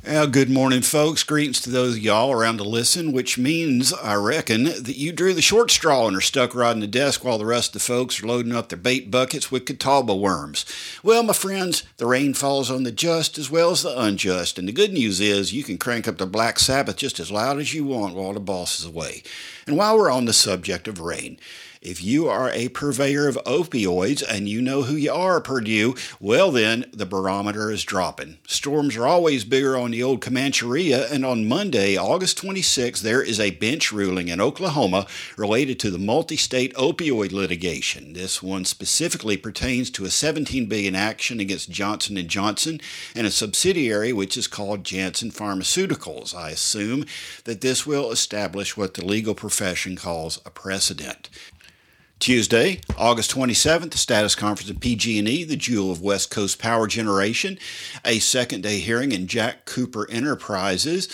Well, 0.07 0.29
good 0.29 0.49
morning, 0.49 0.81
folks. 0.81 1.23
Greetings 1.23 1.61
to 1.61 1.71
those 1.71 1.97
of 1.97 2.03
y'all 2.03 2.33
around 2.33 2.57
to 2.57 2.65
listen, 2.65 3.13
which 3.13 3.37
means, 3.37 3.93
I 3.93 4.15
reckon, 4.15 4.65
that 4.65 4.97
you 4.97 5.13
drew 5.13 5.35
the 5.35 5.43
short 5.43 5.71
straw 5.71 6.09
and 6.09 6.17
are 6.17 6.23
stuck 6.23 6.55
riding 6.55 6.81
the 6.81 6.87
desk 6.87 7.23
while 7.23 7.37
the 7.37 7.45
rest 7.45 7.69
of 7.69 7.73
the 7.75 7.81
folks 7.81 8.23
are 8.23 8.27
loading 8.27 8.57
up 8.57 8.71
their 8.71 8.79
bait 8.79 9.11
buckets 9.11 9.53
with 9.53 9.67
Catawba 9.67 10.17
worms. 10.17 10.65
Well, 11.03 11.23
my 11.23 11.35
friends, 11.35 11.83
the 11.99 12.07
rain 12.07 12.33
falls 12.33 12.71
on 12.71 12.85
the 12.85 12.93
just 12.93 13.37
as 13.37 13.51
well 13.51 13.73
as 13.73 13.83
the 13.83 14.01
unjust, 14.01 14.59
and 14.59 14.67
the 14.67 14.73
good 14.73 14.95
news 14.95 15.21
is 15.21 15.53
you 15.53 15.63
can 15.63 15.77
crank 15.77 16.09
up 16.09 16.17
the 16.17 16.25
Black 16.25 16.59
Sabbath 16.59 16.97
just 16.97 17.21
as 17.21 17.31
loud 17.31 17.59
as 17.59 17.75
you 17.75 17.85
want 17.85 18.15
while 18.15 18.33
the 18.33 18.41
boss 18.41 18.81
is 18.81 18.87
away. 18.87 19.23
And 19.67 19.77
while 19.77 19.99
we're 19.99 20.11
on 20.11 20.25
the 20.25 20.33
subject 20.33 20.89
of 20.89 20.99
rain, 20.99 21.39
if 21.81 22.05
you 22.05 22.29
are 22.29 22.51
a 22.51 22.69
purveyor 22.69 23.27
of 23.27 23.39
opioids 23.47 24.23
and 24.23 24.47
you 24.47 24.61
know 24.61 24.83
who 24.83 24.95
you 24.95 25.11
are, 25.11 25.41
Purdue, 25.41 25.95
well 26.21 26.51
then 26.51 26.85
the 26.93 27.07
barometer 27.07 27.71
is 27.71 27.85
dropping. 27.85 28.37
Storms 28.47 28.97
are 28.97 29.07
always 29.07 29.45
bigger 29.45 29.79
on 29.79 29.91
the 29.93 30.03
old 30.03 30.21
Comancheria, 30.21 31.11
and 31.11 31.25
on 31.25 31.49
Monday, 31.49 31.97
August 31.97 32.37
26, 32.37 33.01
there 33.01 33.23
is 33.23 33.41
a 33.41 33.53
bench 33.53 33.93
ruling 33.93 34.29
in 34.29 34.43
Oklahoma 34.43 35.07
related 35.39 35.81
to 35.81 35.91
the 35.91 35.99
multi-state 35.99 36.75
opioid 36.75 37.33
litigation. 37.33 38.13
This 38.13 38.43
one 38.43 38.67
specifically 38.67 39.39
pertains 39.39 39.91
to 39.93 40.05
a 40.05 40.11
17 40.11 40.67
billion 40.67 40.95
action 40.95 41.41
against 41.41 41.71
Johnson 41.71 42.17
& 42.17 42.29
Johnson 42.29 42.79
and 43.15 43.27
a 43.27 43.31
subsidiary 43.31 44.13
which 44.13 44.37
is 44.37 44.47
called 44.47 44.85
Janssen 44.85 45.31
Pharmaceuticals. 45.31 46.35
I 46.35 46.51
assume 46.51 47.07
that 47.45 47.63
this 47.63 47.87
will 47.87 48.11
establish 48.11 48.77
what 48.77 48.95
the 48.95 49.05
legal 49.07 49.35
profession 49.35 49.97
calls 49.97 50.43
a 50.45 50.51
precedent. 50.51 51.31
Tuesday, 52.21 52.83
August 52.99 53.35
27th, 53.35 53.95
status 53.95 54.35
conference 54.35 54.69
of 54.69 54.79
PG&E, 54.79 55.43
the 55.45 55.57
jewel 55.57 55.91
of 55.91 56.03
West 56.03 56.31
Coast 56.31 56.59
power 56.59 56.87
generation, 56.87 57.59
a 58.05 58.19
second 58.19 58.63
day 58.63 58.79
hearing 58.79 59.11
in 59.11 59.27
Jack 59.27 59.65
Cooper 59.65 60.09
Enterprises. 60.11 61.09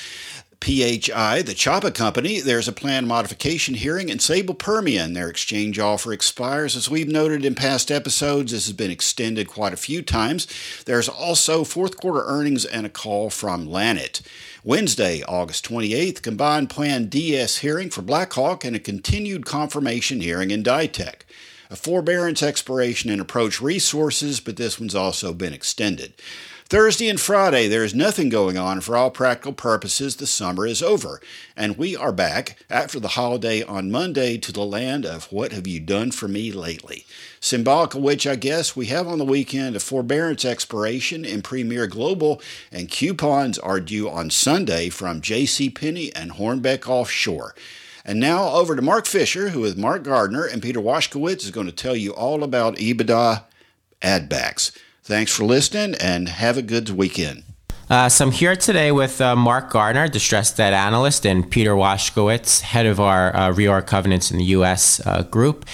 PHI, 0.61 1.43
the 1.43 1.55
Chapa 1.55 1.91
Company, 1.91 2.41
there's 2.41 2.67
a 2.67 2.73
planned 2.73 3.07
modification 3.07 3.75
hearing 3.75 4.09
in 4.09 4.19
Sable 4.19 4.55
Permian. 4.55 5.13
Their 5.13 5.29
exchange 5.29 5.79
offer 5.79 6.13
expires. 6.13 6.75
As 6.75 6.91
we've 6.91 7.09
noted 7.09 7.45
in 7.45 7.55
past 7.55 7.91
episodes, 7.91 8.53
this 8.53 8.67
has 8.67 8.75
been 8.75 8.91
extended 8.91 9.49
quite 9.49 9.73
a 9.73 9.77
few 9.77 10.03
times. 10.03 10.47
There's 10.85 11.09
also 11.09 11.63
fourth 11.63 11.97
quarter 11.97 12.25
earnings 12.27 12.65
and 12.65 12.87
a 12.87 12.91
call 12.91 13.31
from 13.31 13.67
Lannett. 13.67 14.23
Wednesday, 14.65 15.23
August 15.29 15.69
28th, 15.69 16.23
combined 16.23 16.71
plan 16.71 17.07
DS 17.07 17.59
hearing 17.59 17.91
for 17.91 18.03
Blackhawk 18.03 18.65
and 18.65 18.75
a 18.75 18.81
continued 18.81 19.47
confirmation 19.47 20.21
hearing 20.21 20.51
in 20.51 20.63
Ditech. 20.63 21.23
A 21.71 21.77
forbearance 21.77 22.43
expiration 22.43 23.11
in 23.11 23.21
approach 23.21 23.61
resources, 23.61 24.41
but 24.41 24.57
this 24.57 24.79
one's 24.81 24.95
also 24.95 25.33
been 25.33 25.53
extended. 25.53 26.15
Thursday 26.69 27.09
and 27.09 27.21
Friday, 27.21 27.69
there 27.69 27.85
is 27.85 27.95
nothing 27.95 28.29
going 28.29 28.59
on. 28.59 28.81
For 28.81 28.97
all 28.97 29.13
practical 29.13 29.53
purposes, 29.53 30.17
the 30.17 30.27
summer 30.27 30.67
is 30.67 30.83
over. 30.83 31.21
And 31.57 31.79
we 31.79 31.95
are 31.95 32.11
back 32.11 32.59
after 32.69 32.99
the 32.99 33.09
holiday 33.09 33.63
on 33.63 33.93
Monday 33.93 34.37
to 34.39 34.51
the 34.51 34.65
land 34.65 35.07
of 35.07 35.31
what 35.31 35.53
have 35.53 35.69
you 35.69 35.79
done 35.79 36.11
for 36.11 36.27
me 36.27 36.51
lately? 36.51 37.07
Symbolic 37.39 37.95
of 37.95 38.03
which, 38.03 38.27
I 38.27 38.35
guess, 38.35 38.75
we 38.75 38.87
have 38.87 39.07
on 39.07 39.19
the 39.19 39.25
weekend 39.25 39.77
a 39.77 39.81
forbearance 39.81 40.45
expiration 40.45 41.25
in 41.25 41.41
Premier 41.41 41.87
Global, 41.87 42.43
and 42.73 42.91
coupons 42.91 43.61
are 43.61 43.79
due 43.79 44.11
on 44.11 44.31
Sunday 44.31 44.89
from 44.89 45.21
J.C. 45.21 45.71
Penney 45.71 46.13
and 46.17 46.33
Hornbeck 46.33 46.89
Offshore. 46.89 47.55
And 48.05 48.19
now 48.19 48.49
over 48.49 48.75
to 48.75 48.83
Mark 48.83 49.07
Fisher, 49.07 49.51
who 49.51 49.61
with 49.61 49.79
Mark 49.79 50.03
Gardner 50.03 50.45
and 50.45 50.61
Peter 50.61 50.81
Washkowitz 50.81 51.45
is 51.45 51.53
going 51.53 51.67
to 51.67 51.73
tell 51.73 51.95
you 51.95 52.11
all 52.11 52.43
about 52.43 52.75
EBITDA 52.75 53.45
ad 54.03 54.29
backs. 54.29 54.73
Thanks 55.07 55.33
for 55.33 55.45
listening 55.45 55.95
and 56.01 56.29
have 56.29 56.59
a 56.59 56.63
good 56.63 56.91
weekend. 56.91 57.45
Uh, 57.89 58.09
so 58.09 58.25
I'm 58.25 58.33
here 58.33 58.57
today 58.57 58.91
with 58.91 59.21
uh, 59.21 59.37
Mark 59.37 59.71
Gardner, 59.71 60.09
distressed 60.09 60.57
debt 60.57 60.73
analyst, 60.73 61.25
and 61.25 61.49
Peter 61.49 61.77
Washkowitz, 61.77 62.61
head 62.63 62.87
of 62.87 62.99
our 62.99 63.33
uh, 63.37 63.53
reorg 63.53 63.87
covenants 63.87 64.33
in 64.33 64.39
the 64.39 64.45
U.S. 64.47 65.01
Uh, 65.07 65.23
group. 65.23 65.65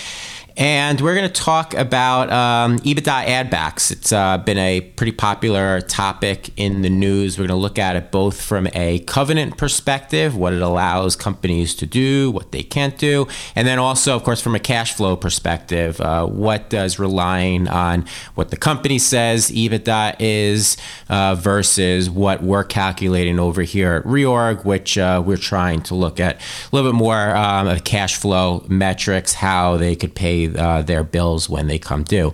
And 0.57 1.01
we're 1.01 1.15
going 1.15 1.29
to 1.29 1.43
talk 1.43 1.75
about 1.75 2.31
um, 2.31 2.79
EBITDA 2.81 3.27
ad 3.27 3.51
backs. 3.51 3.91
It's 3.91 4.13
uh, 4.13 4.39
been 4.39 4.59
a 4.59 4.81
pretty 4.83 5.13
popular 5.13 5.81
topic 5.81 6.51
in 6.57 6.83
the 6.83 6.91
news. 6.91 7.39
We're 7.39 7.47
going 7.47 7.57
to 7.57 7.63
look 7.63 7.79
at 7.79 7.97
it 7.97 8.11
both 8.11 8.41
from 8.41 8.69
a 8.75 8.99
covenant 9.01 9.57
perspective, 9.57 10.37
what 10.37 10.53
it 10.53 10.61
allows 10.61 11.17
companies 11.17 11.75
to 11.77 11.87
do, 11.87 12.31
what 12.31 12.53
they 12.53 12.63
can't 12.63 12.99
do, 12.99 13.27
and 13.57 13.67
then 13.67 13.79
also, 13.79 14.15
of 14.15 14.25
course, 14.25 14.43
from 14.43 14.55
a 14.55 14.61
cash 14.61 14.93
flow 14.93 15.17
perspective, 15.17 16.01
uh, 16.01 16.27
what 16.27 16.69
does 16.69 16.99
relying 16.99 17.67
on 17.69 18.05
what 18.35 18.51
the 18.51 18.57
company 18.57 18.99
says 18.99 19.51
EBITDA 19.51 20.17
is 20.19 20.77
uh, 21.09 21.35
versus 21.35 22.11
what 22.11 22.43
we're 22.43 22.65
calculating 22.65 23.39
over 23.39 23.63
here 23.63 23.95
at 23.95 24.05
Reorg, 24.05 24.65
which 24.65 24.99
uh, 24.99 25.23
we're 25.25 25.37
trying 25.37 25.81
to 25.83 25.95
look 25.95 26.21
at 26.21 26.37
a 26.37 26.77
little 26.77 26.93
bit 26.93 26.97
more 26.97 27.35
um, 27.35 27.67
of 27.69 27.85
cash 27.85 28.17
flow 28.17 28.65
metrics, 28.69 29.35
how 29.35 29.77
they 29.77 29.97
could 29.97 30.15
pay 30.15 30.42
uh, 30.49 30.83
their 30.83 31.05
bills 31.05 31.49
when 31.49 31.67
they 31.67 31.79
come 31.79 32.03
due. 32.03 32.33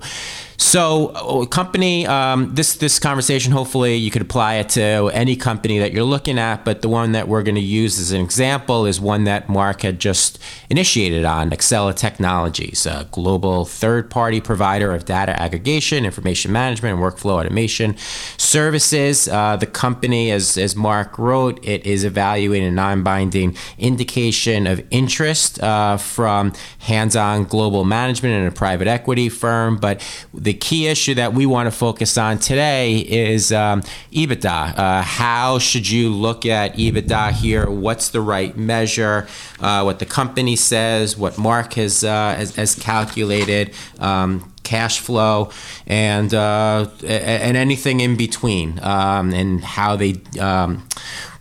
So, 0.61 1.13
uh, 1.15 1.47
company, 1.47 2.05
um, 2.09 2.53
this 2.53 2.75
this 2.75 2.99
conversation, 2.99 3.53
hopefully, 3.53 3.95
you 3.95 4.11
could 4.11 4.23
apply 4.23 4.55
it 4.57 4.71
to 4.71 5.09
any 5.15 5.37
company 5.37 5.79
that 5.79 5.93
you're 5.93 6.03
looking 6.03 6.37
at. 6.37 6.65
But 6.65 6.83
the 6.83 6.89
one 6.89 7.13
that 7.13 7.29
we're 7.29 7.45
going 7.45 7.55
to 7.55 7.61
use 7.61 8.01
as 8.01 8.11
an 8.11 8.21
example 8.21 8.85
is 8.85 9.01
one 9.01 9.23
that 9.23 9.49
Mark 9.49 9.83
had 9.83 10.01
just 10.01 10.41
initiated 10.69 11.25
on 11.25 11.51
Exela 11.51 11.95
Technologies, 11.95 12.87
a 12.87 13.07
global 13.13 13.67
third-party 13.67 14.41
provider 14.41 14.93
of 14.93 15.05
data 15.05 15.41
aggregation, 15.41 16.05
information 16.05 16.51
management, 16.51 16.97
and 16.97 17.03
workflow 17.05 17.39
automation 17.39 17.97
services. 18.37 19.29
Uh, 19.29 19.57
the 19.57 19.67
company, 19.67 20.33
as 20.33 20.59
as 20.59 20.75
Mark 20.75 21.21
wrote, 21.21 21.65
it 21.65 21.87
is 21.87 22.03
evaluating 22.03 22.69
a 22.69 22.73
non-binding 22.73 23.57
indication 23.79 24.67
of 24.67 24.85
interest 24.91 25.63
uh, 25.63 25.97
from 25.97 26.51
HandsOn 26.83 27.49
Global 27.49 27.85
Management 27.85 28.35
and 28.35 28.49
a 28.49 28.51
private 28.51 28.89
equity 28.89 29.29
firm, 29.29 29.77
but 29.77 30.03
the 30.49 30.55
key 30.55 30.87
issue 30.87 31.13
that 31.13 31.35
we 31.35 31.45
want 31.45 31.67
to 31.67 31.71
focus 31.71 32.17
on 32.17 32.39
today 32.39 33.01
is 33.01 33.53
um, 33.53 33.83
EBITDA. 34.13 34.79
Uh, 34.79 35.03
how 35.03 35.59
should 35.59 35.91
you 35.91 36.09
look 36.09 36.47
at 36.47 36.75
EBITDA 36.77 37.33
here? 37.33 37.69
What's 37.69 38.09
the 38.09 38.23
right 38.23 38.57
measure? 38.57 39.29
Uh, 39.61 39.83
what 39.83 39.99
the 39.99 40.07
company 40.07 40.57
says, 40.57 41.19
what 41.19 41.37
Mark 41.37 41.75
has, 41.75 42.03
uh, 42.03 42.35
has, 42.35 42.57
has, 42.57 42.75
calculated. 42.75 43.75
Um, 43.99 44.51
cash 44.63 45.01
flow, 45.01 45.51
and 45.87 46.35
uh, 46.35 46.87
and 47.03 47.57
anything 47.57 48.01
in 48.01 48.17
between, 48.17 48.79
um, 48.83 49.33
and 49.33 49.65
how 49.65 49.97
they 49.97 50.21
um, 50.39 50.87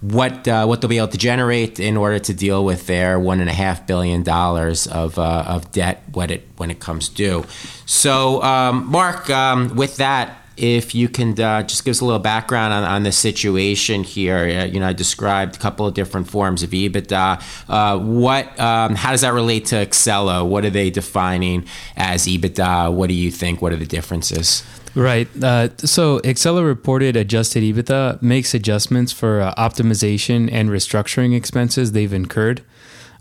what 0.01 0.47
uh, 0.47 0.65
what 0.65 0.81
they'll 0.81 0.89
be 0.89 0.97
able 0.97 1.07
to 1.07 1.17
generate 1.17 1.79
in 1.79 1.97
order 1.97 2.19
to 2.19 2.33
deal 2.33 2.63
with 2.63 2.87
their 2.87 3.19
one 3.19 3.39
and 3.39 3.49
a 3.49 3.53
half 3.53 3.87
billion 3.87 4.23
dollars 4.23 4.87
of 4.87 5.17
uh, 5.17 5.43
of 5.47 5.71
debt 5.71 6.03
when 6.13 6.29
it 6.29 6.47
when 6.57 6.69
it 6.69 6.79
comes 6.79 7.09
due. 7.09 7.45
So, 7.85 8.41
um, 8.43 8.85
Mark, 8.87 9.29
um, 9.29 9.75
with 9.75 9.97
that 9.97 10.43
if 10.57 10.95
you 10.95 11.07
can 11.07 11.39
uh, 11.39 11.61
just 11.63 11.85
give 11.85 11.91
us 11.91 12.01
a 12.01 12.05
little 12.05 12.19
background 12.19 12.73
on, 12.73 12.83
on 12.83 13.03
the 13.03 13.11
situation 13.11 14.03
here. 14.03 14.37
Uh, 14.37 14.65
you 14.65 14.79
know, 14.79 14.87
I 14.87 14.93
described 14.93 15.55
a 15.55 15.59
couple 15.59 15.85
of 15.85 15.93
different 15.93 16.27
forms 16.29 16.63
of 16.63 16.71
EBITDA. 16.71 17.41
Uh, 17.69 17.99
what, 17.99 18.59
um, 18.59 18.95
how 18.95 19.11
does 19.11 19.21
that 19.21 19.33
relate 19.33 19.67
to 19.67 19.75
Exela? 19.75 20.47
What 20.47 20.65
are 20.65 20.71
they 20.71 20.89
defining 20.89 21.65
as 21.95 22.25
EBITDA? 22.25 22.91
What 22.91 23.07
do 23.07 23.13
you 23.13 23.31
think? 23.31 23.61
What 23.61 23.71
are 23.71 23.77
the 23.77 23.85
differences? 23.85 24.63
Right. 24.97 25.27
Uh, 25.43 25.69
so 25.77 26.17
Exela 26.21 26.65
reported 26.65 27.15
adjusted 27.15 27.61
EBITDA 27.61 28.19
makes 28.19 28.55
adjustments 28.55 29.11
for 29.11 29.41
uh, 29.41 29.53
optimization 29.53 30.49
and 30.51 30.71
restructuring 30.71 31.35
expenses 31.35 31.91
they've 31.91 32.11
incurred. 32.11 32.63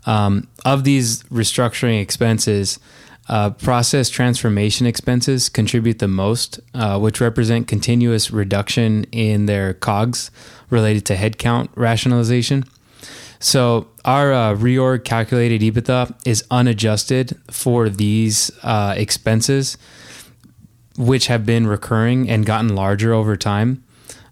Um, 0.07 0.47
of 0.65 0.85
these 0.85 1.21
restructuring 1.25 2.01
expenses, 2.01 2.79
uh, 3.29 3.51
process 3.51 4.09
transformation 4.09 4.87
expenses 4.87 5.49
contribute 5.49 5.99
the 5.99 6.07
most, 6.07 6.59
uh, 6.73 6.97
which 6.97 7.21
represent 7.21 7.67
continuous 7.67 8.31
reduction 8.31 9.03
in 9.11 9.45
their 9.45 9.75
COGS 9.75 10.31
related 10.71 11.05
to 11.05 11.15
headcount 11.15 11.69
rationalization. 11.75 12.65
So 13.39 13.87
our 14.03 14.33
uh, 14.33 14.55
reorg 14.55 15.03
calculated 15.03 15.61
EBITDA 15.61 16.15
is 16.25 16.43
unadjusted 16.49 17.37
for 17.51 17.87
these 17.87 18.49
uh, 18.63 18.95
expenses, 18.97 19.77
which 20.97 21.27
have 21.27 21.45
been 21.45 21.67
recurring 21.67 22.29
and 22.29 22.45
gotten 22.45 22.75
larger 22.75 23.13
over 23.13 23.35
time. 23.35 23.83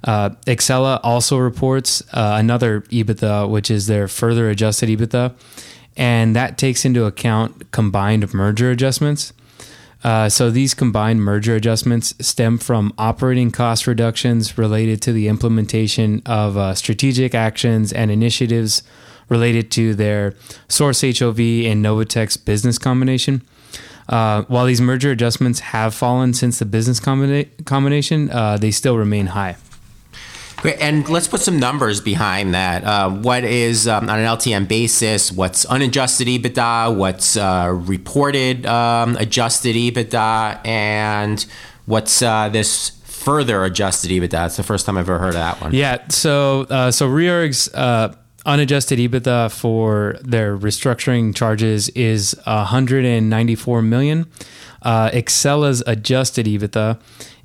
Uh, 0.04 0.32
Exela 0.46 1.00
also 1.04 1.38
reports 1.38 2.02
uh, 2.14 2.36
another 2.38 2.82
EBITDA, 2.82 3.50
which 3.50 3.72
is 3.72 3.88
their 3.88 4.08
further 4.08 4.50
adjusted 4.50 4.90
EBITDA 4.90 5.34
and 5.98 6.36
that 6.36 6.58
takes 6.58 6.86
into 6.86 7.06
account 7.06 7.72
combined 7.72 8.34
merger 8.34 8.72
adjustments. 8.72 9.34
Uh, 10.04 10.30
so 10.30 10.52
these 10.52 10.74
combined 10.74 11.22
merger 11.22 11.56
adjustments 11.56 12.14
stem 12.20 12.58
from 12.58 12.94
operating 12.98 13.50
cost 13.50 13.88
reductions 13.88 14.58
related 14.58 15.02
to 15.02 15.12
the 15.12 15.28
implementation 15.28 16.22
of 16.26 16.58
uh, 16.58 16.76
strategic 16.76 17.34
actions 17.34 17.92
and 17.92 18.12
initiatives 18.12 18.84
related 19.30 19.72
to 19.72 19.96
their 19.96 20.36
Source 20.68 21.02
HOV 21.02 21.40
and 21.40 21.84
Novitex 21.84 22.44
business 22.44 22.78
combination. 22.78 23.42
Uh, 24.08 24.44
while 24.44 24.66
these 24.66 24.82
merger 24.82 25.12
adjustments 25.12 25.60
have 25.60 25.94
fallen 25.94 26.34
since 26.34 26.60
the 26.60 26.66
business 26.66 27.00
combina- 27.00 27.48
combination, 27.66 28.30
uh, 28.30 28.58
they 28.58 28.72
still 28.72 28.98
remain 28.98 29.28
high. 29.28 29.56
Great. 30.58 30.80
And 30.80 31.08
let's 31.10 31.28
put 31.28 31.42
some 31.42 31.60
numbers 31.60 32.02
behind 32.02 32.54
that. 32.56 32.84
Uh, 32.84 33.10
what 33.10 33.44
is 33.44 33.88
um, 33.88 34.10
on 34.10 34.20
an 34.20 34.26
LTM 34.26 34.68
basis? 34.68 35.32
What's 35.32 35.66
unadjusted 35.66 36.28
EBITDA? 36.28 36.96
What's 36.96 37.38
uh, 37.38 37.72
reported 37.72 38.66
um, 38.66 39.16
adjusted 39.18 39.76
EBITDA? 39.76 40.66
And 40.66 41.46
what's 41.86 42.22
uh, 42.22 42.50
this 42.50 42.90
further 43.04 43.64
adjusted 43.64 44.10
EBITDA? 44.12 44.48
It's 44.48 44.58
the 44.58 44.64
first 44.64 44.86
time 44.86 44.98
I've 44.98 45.10
ever 45.10 45.20
heard 45.20 45.30
of 45.30 45.34
that 45.36 45.62
one. 45.62 45.74
Yeah. 45.74 46.08
So 46.10 46.62
uh, 46.70 46.90
so 46.90 47.10
Reorg's 47.10 47.72
uh, 47.74 48.16
unadjusted 48.46 49.00
EBITDA 49.00 49.52
for 49.52 50.18
their 50.22 50.58
restructuring 50.58 51.36
charges 51.36 51.90
is 51.90 52.40
194 52.46 53.82
million. 53.82 54.28
Uh, 54.82 55.10
Exela's 55.12 55.84
adjusted 55.88 56.46
EBITDA 56.46 56.98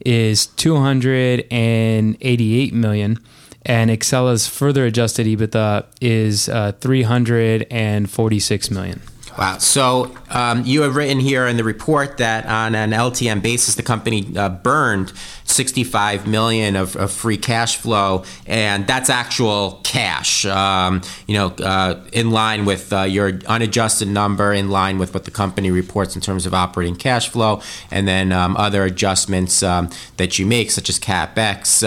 is 0.05 0.47
288 0.47 2.75
million, 2.75 3.19
and 3.65 3.91
Exela's 3.91 4.47
further 4.47 4.85
adjusted 4.85 5.27
EBITDA 5.27 5.87
is 6.01 6.49
uh, 6.49 6.71
346 6.73 8.71
million. 8.71 9.01
Wow. 9.41 9.57
So 9.57 10.15
um, 10.29 10.67
you 10.67 10.83
have 10.83 10.97
written 10.97 11.19
here 11.19 11.47
in 11.47 11.57
the 11.57 11.65
report 11.65 12.19
that 12.19 12.45
on 12.45 12.75
an 12.75 12.91
LTM 12.91 13.41
basis, 13.41 13.75
the 13.75 13.83
company 13.83 14.37
uh, 14.37 14.51
burned 14.51 15.15
65 15.45 16.27
million 16.27 16.77
of, 16.77 16.95
of, 16.95 17.11
free 17.11 17.39
cash 17.39 17.77
flow, 17.77 18.25
and 18.47 18.87
that's 18.87 19.09
actual 19.09 19.81
cash. 19.83 20.45
Um, 20.45 21.01
you 21.27 21.33
know, 21.33 21.47
uh, 21.59 22.05
in 22.13 22.33
line 22.33 22.67
with 22.67 22.93
uh, 22.93 23.05
your 23.05 23.41
unadjusted 23.47 24.09
number, 24.09 24.53
in 24.53 24.69
line 24.69 24.99
with 24.99 25.15
what 25.15 25.25
the 25.25 25.31
company 25.31 25.71
reports 25.71 26.15
in 26.15 26.21
terms 26.21 26.45
of 26.45 26.53
operating 26.53 26.95
cash 26.95 27.31
flow, 27.31 27.63
and 27.91 28.07
then 28.07 28.33
um, 28.33 28.59
other 28.59 28.85
adjustments 28.85 29.63
um, 29.63 29.89
that 30.19 30.39
you 30.39 30.45
make, 30.45 30.71
such 30.71 30.91
as 30.91 31.01
capex. 31.01 31.83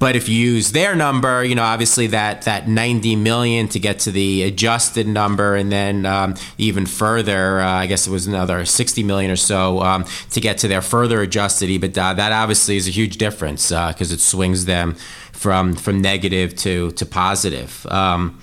But 0.00 0.16
if 0.16 0.30
you 0.30 0.52
use 0.54 0.72
their 0.72 0.96
number, 0.96 1.44
you 1.44 1.54
know, 1.54 1.62
obviously 1.62 2.06
that 2.08 2.42
that 2.42 2.66
90 2.66 3.16
million 3.16 3.68
to 3.68 3.78
get 3.78 3.98
to 4.00 4.10
the 4.10 4.42
adjusted 4.44 5.06
number, 5.06 5.54
and 5.54 5.70
then 5.70 6.06
um, 6.06 6.36
even 6.56 6.86
further, 6.86 7.60
uh, 7.60 7.70
I 7.70 7.86
guess 7.86 8.06
it 8.06 8.10
was 8.10 8.26
another 8.26 8.64
60 8.64 9.02
million 9.02 9.30
or 9.30 9.36
so 9.36 9.80
um, 9.80 10.06
to 10.30 10.40
get 10.40 10.56
to 10.58 10.68
their 10.68 10.80
further 10.80 11.20
adjusted 11.20 11.68
EBITDA. 11.68 12.16
That 12.16 12.32
obviously 12.32 12.78
is 12.78 12.88
a 12.88 12.90
huge 12.90 13.18
difference 13.18 13.68
because 13.68 14.10
uh, 14.10 14.14
it 14.14 14.20
swings 14.20 14.64
them 14.64 14.96
from 15.32 15.74
from 15.74 16.00
negative 16.00 16.56
to 16.56 16.92
to 16.92 17.04
positive. 17.04 17.86
Um, 17.90 18.40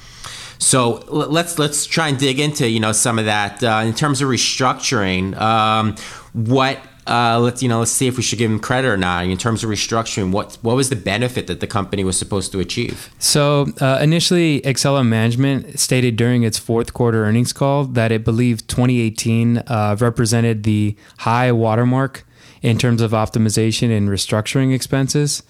so 0.60 1.04
let's 1.10 1.58
let's 1.58 1.88
try 1.88 2.08
and 2.08 2.20
dig 2.20 2.40
into 2.40 2.70
you 2.70 2.80
know 2.80 2.92
some 2.92 3.18
of 3.18 3.26
that 3.26 3.64
uh, 3.64 3.82
in 3.84 3.96
terms 3.96 4.22
of 4.22 4.30
restructuring. 4.30 5.36
Um, 5.36 5.96
what 6.34 6.80
uh, 7.08 7.40
let's 7.40 7.64
you 7.64 7.70
know 7.70 7.80
let's 7.80 7.92
see 7.92 8.08
if 8.08 8.18
we 8.18 8.24
should 8.24 8.40
give 8.40 8.52
him 8.52 8.60
credit 8.60 8.88
or 8.88 8.98
not 8.98 9.26
in 9.26 9.38
terms 9.38 9.64
of 9.64 9.70
restructuring. 9.70 10.32
What 10.32 10.58
what 10.62 10.76
was 10.76 10.90
the 10.90 10.96
benefit 10.96 11.48
that 11.48 11.60
the 11.60 11.68
company 11.68 12.04
was 12.04 12.18
supposed 12.18 12.52
to 12.52 12.60
achieve? 12.60 13.10
So 13.20 13.68
uh, 13.80 14.00
initially, 14.02 14.62
Exela 14.62 15.08
Management 15.08 15.80
stated 15.80 16.16
during 16.16 16.44
its 16.44 16.58
fourth 16.58 16.94
quarter 16.94 17.26
earnings 17.26 17.54
call 17.54 17.86
that 17.86 18.12
it 18.12 18.24
believed 18.24 18.68
2018 18.68 19.60
uh, 19.60 19.98
represented 20.00 20.64
the 20.64 20.96
high 21.20 21.52
watermark 21.52 22.26
in 22.62 22.78
terms 22.78 23.02
of 23.02 23.12
optimization 23.12 23.96
and 23.96 24.10
restructuring 24.10 24.74
expenses, 24.74 25.44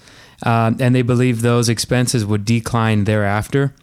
uh, 0.45 0.71
and 0.79 0.93
they 0.93 1.01
believed 1.01 1.41
those 1.41 1.69
expenses 1.69 2.25
would 2.25 2.45
decline 2.45 3.05
thereafter. 3.05 3.73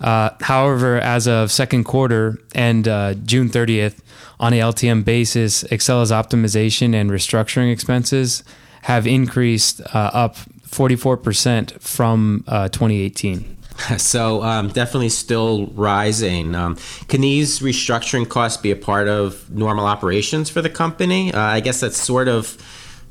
Uh, 0.00 0.30
however, 0.40 0.98
as 0.98 1.26
of 1.26 1.50
second 1.50 1.84
quarter 1.84 2.38
and 2.54 2.86
uh, 2.86 3.14
June 3.14 3.48
30th, 3.48 3.98
on 4.40 4.52
a 4.52 4.60
LTM 4.60 5.04
basis, 5.04 5.64
Exela's 5.64 6.12
optimization 6.12 6.94
and 6.94 7.10
restructuring 7.10 7.72
expenses 7.72 8.44
have 8.82 9.06
increased 9.06 9.80
uh, 9.92 10.10
up 10.12 10.36
44% 10.68 11.80
from 11.80 12.44
uh, 12.46 12.68
2018. 12.68 13.56
So 13.96 14.42
um, 14.42 14.70
definitely 14.70 15.08
still 15.08 15.68
rising. 15.68 16.56
Um, 16.56 16.76
can 17.06 17.20
these 17.20 17.60
restructuring 17.60 18.28
costs 18.28 18.60
be 18.60 18.72
a 18.72 18.76
part 18.76 19.06
of 19.06 19.48
normal 19.50 19.86
operations 19.86 20.50
for 20.50 20.60
the 20.60 20.68
company? 20.68 21.32
Uh, 21.32 21.40
I 21.40 21.60
guess 21.60 21.78
that's 21.78 21.96
sort 21.96 22.26
of 22.26 22.58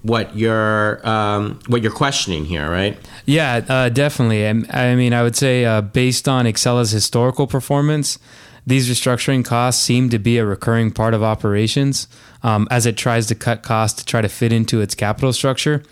what 0.04 0.36
you're 0.36 1.08
um, 1.08 1.60
what 1.68 1.82
you're 1.82 1.92
questioning 1.92 2.46
here, 2.46 2.70
right? 2.70 2.98
Yeah, 3.26 3.66
uh, 3.68 3.90
definitely. 3.90 4.46
I, 4.46 4.92
I, 4.92 4.96
mean, 4.96 5.14
I 5.14 5.24
would 5.24 5.36
say 5.36 5.66
uh, 5.66 5.82
based 5.82 6.28
on 6.28 6.46
Exela's 6.46 6.92
historical 6.92 7.48
performance, 7.48 8.20
these 8.66 8.90
restructuring 8.90 9.44
costs 9.44 9.82
seem 9.82 10.10
to 10.10 10.20
be 10.20 10.38
a 10.38 10.46
recurring 10.46 10.92
part 10.92 11.14
of 11.14 11.24
operations 11.24 12.08
um, 12.44 12.68
as 12.70 12.86
it 12.86 12.98
tries 12.98 13.28
to 13.28 13.36
cut 13.36 13.64
costs 13.64 14.00
to 14.00 14.06
try 14.06 14.22
to 14.22 14.30
fit 14.30 14.52
into 14.52 14.82
its 14.82 14.96
capital 14.96 15.34
structure. 15.34 15.84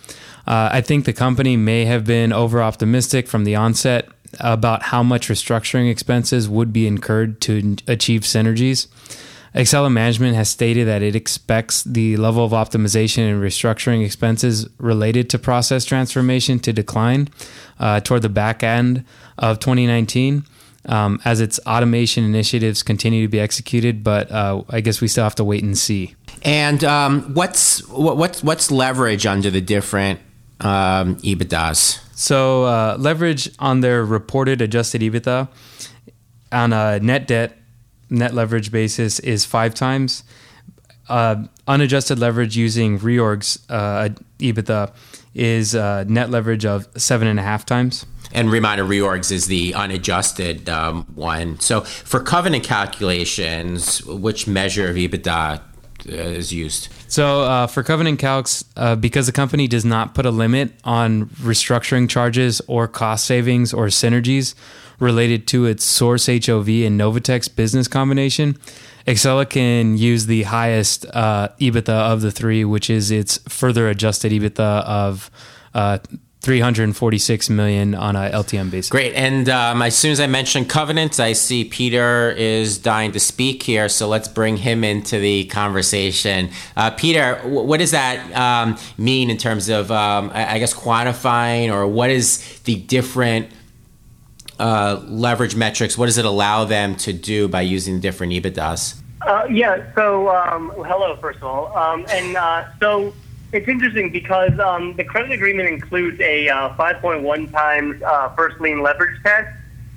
Uh, 0.48 0.70
I 0.72 0.82
think 0.82 1.06
the 1.06 1.13
company 1.13 1.58
may 1.58 1.86
have 1.86 2.06
been 2.06 2.32
over 2.32 2.62
optimistic 2.62 3.28
from 3.28 3.46
the 3.46 3.56
onset 3.56 4.10
about 4.39 4.84
how 4.84 5.02
much 5.02 5.30
restructuring 5.30 5.89
expenses 5.89 6.50
would 6.50 6.74
be 6.74 6.86
incurred 6.88 7.41
to 7.41 7.78
achieve 7.88 8.22
synergies. 8.22 8.88
Exela 9.56 9.89
Management 9.89 10.36
has 10.36 10.50
stated 10.50 10.86
that 10.88 11.02
it 11.02 11.15
expects 11.15 11.84
the 11.84 12.18
level 12.18 12.44
of 12.44 12.52
optimization 12.52 13.32
and 13.32 13.41
restructuring 13.41 14.06
expenses 14.06 14.68
related 14.80 15.30
to 15.30 15.39
process 15.39 15.86
transformation 15.86 16.60
to 16.60 16.74
decline 16.74 17.30
uh, 17.80 18.02
toward 18.02 18.22
the 18.22 18.30
back 18.30 18.63
end 18.63 19.06
of 19.38 19.60
2019 19.60 20.44
um, 20.88 21.22
as 21.24 21.39
its 21.39 21.58
automation 21.65 22.26
initiatives 22.26 22.84
continue 22.84 23.24
to 23.24 23.30
be 23.30 23.39
executed. 23.39 24.04
But 24.04 24.30
uh, 24.30 24.63
I 24.70 24.82
guess 24.82 25.00
we 25.00 25.08
still 25.08 25.24
have 25.24 25.36
to 25.36 25.46
wait 25.46 25.63
and 25.63 25.78
see. 25.78 26.15
And 26.44 26.84
um, 26.84 27.34
what's 27.34 27.88
what, 27.88 28.18
what's 28.18 28.44
what's 28.44 28.72
leverage 28.72 29.26
under 29.26 29.50
the 29.50 29.62
different 29.62 30.20
um, 30.60 31.15
EBITDAs? 31.18 32.02
So 32.13 32.65
uh, 32.65 32.98
leverage 33.00 33.50
on 33.60 33.80
their 33.80 34.04
reported 34.04 34.62
adjusted 34.62 35.02
EBITDA 35.02 35.48
on 36.52 36.74
a 36.74 37.00
net 37.00 37.28
debt 37.28 37.58
net 38.10 38.34
leverage 38.34 38.72
basis 38.72 39.20
is 39.20 39.46
five 39.46 39.74
times. 39.74 40.24
Uh, 41.08 41.44
unadjusted 41.68 42.18
leverage 42.18 42.58
using 42.58 43.00
reorgs 43.00 43.63
uh, 43.70 44.10
EBITDA 44.39 44.91
is 45.36 45.76
uh, 45.76 46.04
net 46.08 46.32
leverage 46.32 46.65
of 46.65 46.88
seven 46.98 47.28
and 47.28 47.39
a 47.39 47.44
half 47.44 47.65
times 47.65 48.06
and 48.36 48.52
reminder 48.52 48.84
reorgs 48.84 49.32
is 49.32 49.48
the 49.48 49.74
unadjusted 49.74 50.70
um, 50.70 51.06
one. 51.15 51.60
So 51.60 51.82
for 51.82 52.20
covenant 52.20 52.63
calculations, 52.63 54.04
which 54.06 54.46
measure 54.46 54.89
of 54.89 54.98
EBITDA 54.98 55.62
uh, 55.62 56.12
is 56.12 56.52
used? 56.52 56.89
So 57.08 57.44
uh, 57.44 57.68
for 57.68 57.82
covenant 57.82 58.20
calcs, 58.20 58.65
uh, 58.76 58.98
because 58.98 59.26
the 59.26 59.32
company 59.32 59.68
does 59.68 59.86
not 59.86 60.13
put 60.13 60.26
a 60.26 60.32
limit 60.32 60.74
on 60.84 61.28
restructuring 61.28 62.10
charges 62.10 62.62
or 62.68 62.88
cost 62.88 63.26
savings 63.26 63.74
or 63.74 63.88
synergies 63.88 64.54
related 65.00 65.48
to 65.50 65.66
its 65.66 65.84
source 65.84 66.28
HOV 66.28 66.68
and 66.70 67.00
Novitex 67.00 67.54
business 67.54 67.88
combination, 67.88 68.58
Exela 69.08 69.48
can 69.48 69.98
use 69.98 70.26
the 70.26 70.44
highest 70.44 71.06
uh, 71.14 71.50
EBITDA 71.60 71.90
of 71.90 72.22
the 72.22 72.32
three, 72.32 72.66
which 72.66 72.90
is 72.90 73.12
its 73.12 73.38
further 73.48 73.88
adjusted 73.88 74.32
EBITDA 74.32 74.84
of 74.86 75.30
uh, 75.74 76.00
346 76.46 77.50
million 77.50 77.96
on 77.96 78.16
a 78.16 78.30
LTM 78.30 78.70
basis. 78.70 78.92
Great. 78.92 79.14
And 79.16 79.50
um, 79.50 79.82
as 79.82 79.98
soon 79.98 80.12
as 80.12 80.20
I 80.20 80.28
mentioned 80.28 80.70
covenants, 80.70 81.20
I 81.20 81.34
see 81.34 81.66
Peter 81.66 82.30
is 82.30 82.78
dying 82.78 83.14
to 83.14 83.20
speak 83.20 83.64
here. 83.64 83.90
So 83.90 84.08
let's 84.08 84.28
bring 84.28 84.58
him 84.58 84.84
into 84.84 85.18
the 85.18 85.46
conversation. 85.46 86.52
Uh, 86.78 86.92
Peter, 86.92 87.38
what 87.46 87.80
does 87.80 87.92
that 87.92 88.32
um, 88.36 88.78
mean 89.00 89.32
in 89.32 89.38
terms 89.38 89.70
of, 89.70 89.92
um, 89.92 90.30
I 90.36 90.60
guess, 90.60 90.72
quantifying 90.72 91.74
or 91.74 91.88
what 91.88 92.12
is 92.12 92.60
the 92.66 92.76
different 92.76 93.50
uh, 94.60 95.02
leverage 95.06 95.56
metrics? 95.56 95.98
What 95.98 96.08
does 96.08 96.18
it 96.18 96.26
allow 96.26 96.65
them 96.65 96.96
to 96.98 97.13
do 97.13 97.48
by 97.48 97.62
using 97.62 98.00
different 98.00 98.34
EBITDAs? 98.34 99.02
Uh, 99.22 99.48
yeah. 99.50 99.84
So, 99.96 100.30
um, 100.30 100.72
hello, 100.76 101.15
first 101.18 101.38
of 101.38 101.44
all. 101.46 101.76
Um, 101.76 102.06
and 102.10 102.38
uh, 102.38 102.65
so, 102.80 103.13
it's 103.52 103.68
interesting 103.68 104.12
because 104.12 104.58
um, 104.60 104.96
the 104.96 105.04
credit 105.04 105.32
agreement 105.32 105.70
includes 105.70 106.20
a 106.20 106.50
uh, 106.50 106.76
5.1 106.76 107.52
times 107.52 108.02
uh, 108.04 108.30
first 108.36 108.60
lien 108.60 108.82
leverage 108.82 109.22
test. 109.24 109.56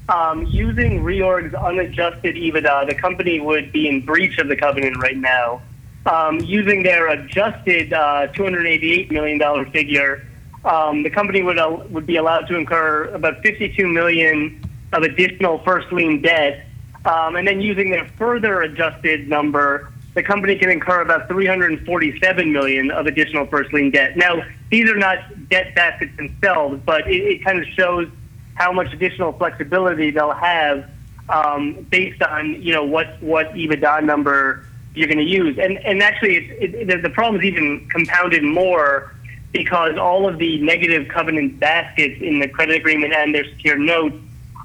Um, 0.09 0.47
using 0.47 1.03
Reorg's 1.03 1.55
unadjusted 1.55 2.37
EBITDA, 2.37 2.89
the 2.89 2.95
company 2.95 3.41
would 3.41 3.73
be 3.73 3.89
in 3.89 4.05
breach 4.05 4.39
of 4.39 4.49
the 4.49 4.57
covenant 4.57 4.97
right 4.99 5.17
now. 5.17 5.61
Um, 6.07 6.41
using 6.41 6.83
their 6.83 7.09
adjusted 7.09 7.93
uh, 7.93 8.29
$288 8.29 9.11
million 9.11 9.71
figure, 9.71 10.25
um, 10.69 11.03
the 11.03 11.11
company 11.11 11.43
would 11.43 11.59
uh, 11.59 11.79
would 11.91 12.07
be 12.07 12.17
allowed 12.17 12.47
to 12.49 12.57
incur 12.57 13.05
about 13.07 13.43
52 13.43 13.87
million 13.87 14.63
of 14.93 15.03
additional 15.03 15.59
first 15.61 15.91
lien 15.93 16.21
debt, 16.21 16.67
um, 17.05 17.37
and 17.37 17.49
then 17.49 17.61
using 17.61 17.91
their 17.91 18.07
further 18.17 18.63
adjusted 18.63 19.29
number, 19.29 19.91
the 20.15 20.23
company 20.23 20.57
can 20.57 20.71
incur 20.71 21.01
about 21.01 21.29
347 21.29 22.53
million 22.53 22.91
of 22.91 23.07
additional 23.07 23.47
first 23.47 23.73
lien 23.73 23.91
debt. 23.91 24.17
Now, 24.17 24.43
these 24.71 24.91
are 24.91 24.97
not 24.97 25.19
debt 25.49 25.75
baskets 25.75 26.15
themselves, 26.17 26.81
but 26.85 27.09
it, 27.09 27.17
it 27.17 27.45
kind 27.45 27.59
of 27.59 27.67
shows 27.69 28.09
how 28.55 28.73
much 28.73 28.93
additional 28.93 29.33
flexibility 29.33 30.11
they'll 30.11 30.33
have 30.33 30.89
um, 31.29 31.87
based 31.91 32.23
on 32.23 32.61
you 32.61 32.73
know 32.73 32.85
what 32.85 33.21
what 33.23 33.53
EBITDA 33.55 34.05
number 34.05 34.65
you're 34.95 35.09
going 35.09 35.19
to 35.19 35.25
use. 35.25 35.59
And 35.59 35.79
and 35.79 36.03
actually, 36.03 36.37
it, 36.37 36.91
it, 36.91 37.03
the 37.03 37.11
problem 37.11 37.41
is 37.41 37.47
even 37.47 37.89
compounded 37.89 38.43
more 38.43 39.15
because 39.59 39.99
all 39.99 40.29
of 40.29 40.39
the 40.39 40.61
negative 40.63 41.09
covenant 41.09 41.59
baskets 41.59 42.23
in 42.23 42.39
the 42.39 42.47
credit 42.47 42.77
agreement 42.77 43.13
and 43.13 43.35
their 43.35 43.45
secured 43.45 43.81
notes 43.81 44.15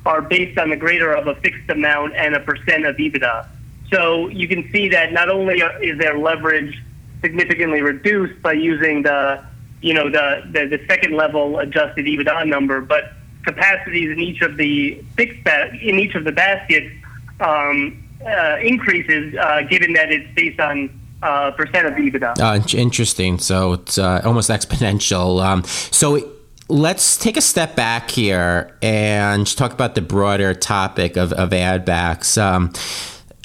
are 0.06 0.22
based 0.22 0.60
on 0.60 0.70
the 0.70 0.76
greater 0.76 1.12
of 1.12 1.26
a 1.26 1.34
fixed 1.42 1.68
amount 1.68 2.16
and 2.16 2.36
a 2.36 2.40
percent 2.40 2.86
of 2.86 2.96
EBITDA. 2.98 3.48
So 3.92 4.28
you 4.28 4.48
can 4.48 4.72
see 4.72 4.90
that 4.90 5.12
not 5.12 5.30
only 5.30 5.62
is 5.82 5.98
their 5.98 6.16
leverage 6.16 6.80
significantly 7.22 7.82
reduced 7.82 8.40
by 8.44 8.54
using 8.54 9.02
the, 9.02 9.44
you 9.82 9.96
know, 9.96 10.12
the, 10.12 10.44
the, 10.52 10.78
the 10.78 10.86
second 10.88 11.16
level 11.16 11.58
adjusted 11.58 12.06
EBITDA 12.06 12.48
number, 12.48 12.80
but 12.80 13.14
capacities 13.46 14.12
in 14.12 14.20
each 14.20 14.42
of 14.42 14.58
the 14.58 15.04
fixed 15.16 15.44
ba- 15.44 15.72
in 15.82 15.98
each 15.98 16.14
of 16.14 16.24
the 16.24 16.32
baskets 16.32 16.94
um, 17.40 17.98
uh, 18.24 18.58
increases 18.62 19.34
uh, 19.40 19.64
given 19.64 19.94
that 19.94 20.12
it's 20.12 20.32
based 20.36 20.60
on 20.60 20.88
uh, 21.24 21.52
percent 21.52 21.88
of 21.88 21.94
EBITDA. 21.94 22.40
Uh, 22.40 22.78
interesting. 22.78 23.40
So 23.40 23.74
it's 23.74 23.98
uh, 23.98 24.22
almost 24.24 24.50
exponential. 24.50 25.44
Um, 25.44 25.64
so 25.64 26.32
let's 26.68 27.18
take 27.18 27.38
a 27.38 27.42
step 27.42 27.76
back 27.76 28.12
here 28.12 28.78
and 28.82 29.48
talk 29.56 29.72
about 29.72 29.96
the 29.96 30.02
broader 30.02 30.54
topic 30.54 31.18
of, 31.18 31.32
of 31.34 31.54
ad 31.54 31.86
backs. 31.86 32.38
Um, 32.38 32.74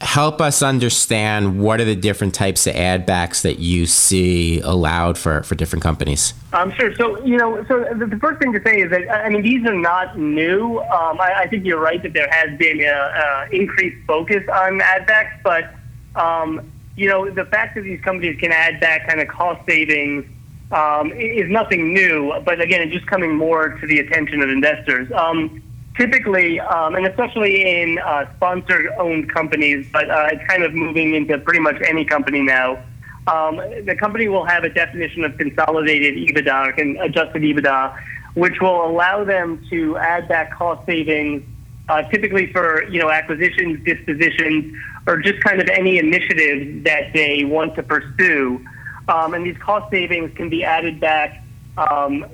help 0.01 0.41
us 0.41 0.63
understand 0.63 1.61
what 1.61 1.81
are 1.81 1.85
the 1.85 1.97
different 1.97 2.33
types 2.33 2.69
of 2.69 2.77
ad 2.77 3.05
backs 3.05 3.43
that 3.43 3.59
you 3.59 3.85
see 3.85 4.61
allowed 4.61 5.19
for, 5.19 5.43
for 5.43 5.57
different 5.57 5.83
companies? 5.83 6.35
Um, 6.53 6.73
sure. 6.73 6.95
So, 6.95 7.23
you 7.25 7.37
know, 7.37 7.65
so 7.67 7.81
the 7.95 8.19
first 8.21 8.41
thing 8.41 8.53
to 8.53 8.63
say 8.65 8.81
is 8.83 8.91
that, 8.91 9.11
I 9.11 9.29
mean, 9.29 9.43
these 9.43 9.67
are 9.67 9.75
not 9.75 10.17
new. 10.17 10.79
Um, 10.79 11.21
I, 11.21 11.35
I, 11.39 11.49
think 11.49 11.65
you're 11.65 11.81
right 11.81 12.01
that 12.03 12.13
there 12.13 12.29
has 12.31 12.57
been 12.59 12.81
an 12.81 13.53
increased 13.53 13.97
focus 14.07 14.45
on 14.53 14.81
ad 14.81 15.07
backs, 15.07 15.41
but, 15.43 15.75
um, 16.15 16.71
you 16.99 17.09
know, 17.09 17.31
the 17.31 17.45
fact 17.45 17.77
that 17.77 17.83
these 17.83 18.01
companies 18.01 18.39
can 18.41 18.51
add 18.51 18.81
back 18.81 19.07
kind 19.07 19.21
of 19.21 19.29
cost 19.29 19.61
savings 19.67 20.25
um, 20.73 21.13
is 21.13 21.49
nothing 21.49 21.95
new, 21.95 22.35
but 22.45 22.61
again, 22.61 22.83
it's 22.83 22.93
just 22.93 23.07
coming 23.07 23.37
more 23.37 23.69
to 23.69 23.87
the 23.87 24.01
attention 24.01 24.43
of 24.43 24.51
investors. 24.51 25.11
Um, 25.13 25.63
typically, 25.97 26.59
um, 26.59 26.97
and 26.97 27.07
especially 27.07 27.83
in 27.83 27.99
uh, 27.99 28.27
sponsor-owned 28.37 29.33
companies, 29.33 29.87
but 29.93 30.11
uh, 30.11 30.29
it's 30.33 30.45
kind 30.49 30.65
of 30.65 30.75
moving 30.75 31.15
into 31.15 31.39
pretty 31.39 31.61
much 31.61 31.77
any 31.87 32.05
company 32.05 32.43
now. 32.43 32.83
Um, 33.29 33.57
the 33.85 33.95
company 33.95 34.27
will 34.29 34.45
have 34.45 34.65
a 34.65 34.69
definition 34.69 35.25
of 35.25 35.39
consolidated 35.39 36.17
EBITDA 36.17 36.81
and 36.81 36.97
adjusted 36.99 37.43
EBITDA, 37.43 37.97
which 38.35 38.61
will 38.61 38.85
allow 38.85 39.23
them 39.23 39.65
to 39.71 39.97
add 39.99 40.29
back 40.29 40.53
cost 40.53 40.85
savings, 40.87 41.45
uh, 41.89 42.03
typically 42.05 42.51
for 42.53 42.85
you 42.85 43.01
know 43.01 43.11
acquisitions, 43.11 43.85
dispositions, 43.85 44.75
or 45.09 45.17
just 45.17 45.43
kind 45.43 45.61
of 45.61 45.69
any 45.69 45.99
initiative 45.99 46.85
that 46.85 47.13
they 47.15 47.45
want 47.45 47.75
to 47.75 47.83
pursue. 47.83 48.65
Um, 49.09 49.35
and 49.35 49.45
these 49.45 49.57
cost 49.59 49.91
savings 49.91 50.37
can 50.37 50.49
be 50.51 50.63
added 50.63 51.01
back 51.01 51.43
um, 51.79 52.27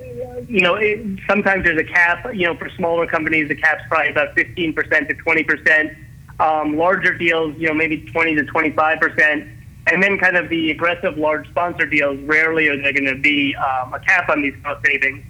you 0.48 0.62
know, 0.62 0.74
it, 0.76 1.04
sometimes 1.28 1.64
there's 1.64 1.78
a 1.78 1.84
cap. 1.84 2.34
You 2.34 2.46
know, 2.46 2.56
for 2.56 2.70
smaller 2.70 3.06
companies, 3.06 3.48
the 3.48 3.54
cap's 3.54 3.82
probably 3.88 4.10
about 4.10 4.34
15% 4.36 4.74
to 5.08 5.14
20%. 5.14 5.96
Um, 6.40 6.76
larger 6.76 7.16
deals, 7.16 7.54
you 7.58 7.68
know, 7.68 7.74
maybe 7.74 8.00
20 8.10 8.36
to 8.36 8.42
25%. 8.42 9.50
And 9.86 10.02
then 10.02 10.18
kind 10.18 10.36
of 10.36 10.48
the 10.48 10.70
aggressive 10.70 11.18
large 11.18 11.46
sponsor 11.50 11.84
deals, 11.84 12.18
rarely 12.20 12.68
are 12.68 12.80
there 12.80 12.92
going 12.92 13.04
to 13.04 13.20
be 13.20 13.54
um, 13.56 13.92
a 13.92 14.00
cap 14.00 14.30
on 14.30 14.40
these 14.40 14.54
cost 14.64 14.84
savings. 14.84 15.22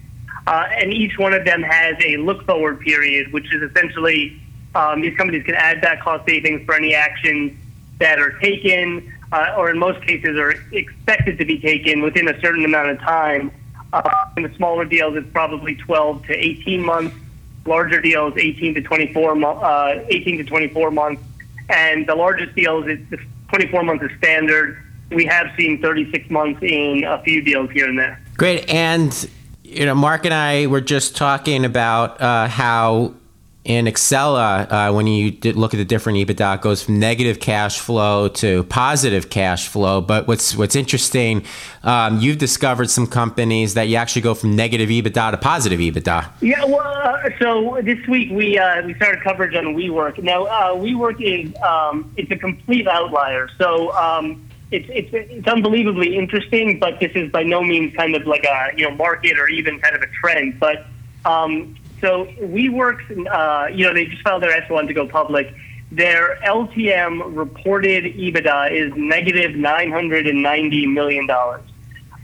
Uh, 0.46 0.66
and 0.70 0.92
each 0.92 1.18
one 1.18 1.33
of 1.33 1.44
them 1.44 1.62
has 1.62 1.96
a 2.04 2.16
look 2.18 2.46
forward 2.46 2.78
period, 2.80 3.33
which 3.33 3.52
is 3.52 3.68
essentially 3.68 4.40
um, 4.75 5.01
these 5.01 5.17
companies 5.17 5.45
can 5.45 5.55
add 5.55 5.81
back 5.81 6.01
cost 6.01 6.27
savings 6.27 6.65
for 6.65 6.75
any 6.75 6.95
actions 6.95 7.53
that 7.99 8.19
are 8.19 8.39
taken, 8.41 9.13
uh, 9.33 9.55
or 9.57 9.71
in 9.71 9.79
most 9.79 10.05
cases 10.07 10.37
are 10.37 10.55
expected 10.73 11.39
to 11.39 11.45
be 11.45 11.59
taken 11.59 12.03
within 12.03 12.29
a 12.29 12.41
certain 12.41 12.65
amount 12.65 12.91
of 12.91 12.99
time 13.01 13.51
uh, 13.95 14.27
in 14.37 14.43
the 14.43 14.53
smaller 14.57 14.85
deals, 14.85 15.17
it's 15.17 15.31
probably 15.33 15.77
12 15.77 16.27
to 16.27 16.33
18 16.35 16.85
months. 16.85 17.17
Larger 17.65 18.01
deals, 18.01 18.35
18 18.37 18.75
to 18.75 18.83
24, 18.83 19.45
uh, 19.45 20.05
18 20.09 20.39
to 20.39 20.45
24 20.45 20.91
months. 20.91 21.23
And 21.71 22.07
the 22.07 22.15
largest 22.15 22.55
deals, 22.55 22.87
it's 22.87 23.23
24 23.49 23.85
months 23.85 24.05
is 24.05 24.11
standard. 24.19 24.83
We 25.11 25.25
have 25.27 25.47
seen 25.57 25.81
36 25.81 26.29
months 26.29 26.61
in 26.63 27.05
a 27.05 27.23
few 27.23 27.41
deals 27.41 27.71
here 27.71 27.89
and 27.89 27.99
there. 27.99 28.21
Great. 28.37 28.69
And, 28.69 29.31
you 29.63 29.87
know, 29.87 29.95
Mark 29.95 30.25
and 30.25 30.35
I 30.35 30.67
were 30.67 30.81
just 30.81 31.17
talking 31.17 31.65
about 31.65 32.21
uh, 32.21 32.49
how 32.49 33.15
in 33.64 33.87
Exela, 33.87 34.70
uh, 34.70 34.92
when 34.92 35.07
you 35.07 35.38
look 35.55 35.72
at 35.72 35.79
the 35.79 35.87
different 35.87 36.18
EBITDA, 36.18 36.57
it 36.57 36.61
goes 36.61 36.83
from 36.83 36.98
negative 36.98 37.40
cash 37.40 37.79
flow 37.79 38.29
to 38.29 38.64
positive 38.64 39.31
cash 39.31 39.68
flow. 39.68 40.03
But 40.03 40.29
what's 40.29 40.55
what's 40.55 40.77
interesting, 40.77 41.44
um, 41.83 42.20
you've 42.20 42.37
discovered 42.37 42.90
some 42.90 43.07
companies 43.07 43.72
that 43.74 43.88
you 43.88 43.96
actually 43.96 44.22
go 44.22 44.35
from 44.35 44.55
negative 44.55 44.90
EBITDA 44.90 45.31
to 45.31 45.37
positive 45.38 45.81
EBITDA. 45.81 46.29
Yeah, 46.42 46.62
well, 46.66 46.79
uh, 46.83 47.31
so 47.38 47.81
this 47.83 48.07
week 48.07 48.31
we 48.31 48.59
uh, 48.59 48.83
we 48.85 48.92
started 48.94 49.22
coverage 49.22 49.55
on 49.55 49.74
WeWork. 49.74 50.22
Now, 50.22 50.44
uh, 50.44 50.74
WeWork 50.74 51.22
is 51.22 51.55
um, 51.62 52.12
it's 52.16 52.31
a 52.31 52.37
complete 52.37 52.87
outlier. 52.87 53.48
So. 53.59 53.92
Um, 53.94 54.48
it's, 54.70 54.88
it's, 54.88 55.11
it's 55.12 55.46
unbelievably 55.46 56.16
interesting, 56.16 56.81
but 56.81 56.98
this 56.98 57.12
is 57.14 57.31
by 57.31 57.44
no 57.44 57.62
means 57.62 57.94
kind 57.94 58.16
of 58.16 58.27
like 58.27 58.44
a 58.44 58.72
you 58.77 58.88
know 58.88 58.96
market 58.96 59.38
or 59.38 59.46
even 59.46 59.79
kind 59.79 59.94
of 59.94 60.03
a 60.03 60.09
trend. 60.09 60.59
But 60.59 60.87
um, 61.24 61.77
so 62.05 62.27
WeWorks, 62.38 63.27
uh, 63.27 63.69
you 63.69 63.87
know, 63.87 63.95
they 63.95 64.05
just 64.05 64.23
filed 64.23 64.43
their 64.43 64.61
S1 64.61 64.88
to 64.88 64.93
go 64.93 65.07
public. 65.09 65.55
Their 65.90 66.38
LTM 66.45 67.35
reported 67.35 68.05
EBITDA 68.05 68.73
is 68.73 68.93
negative 68.95 69.53
$990 69.53 70.93
million. 70.93 71.31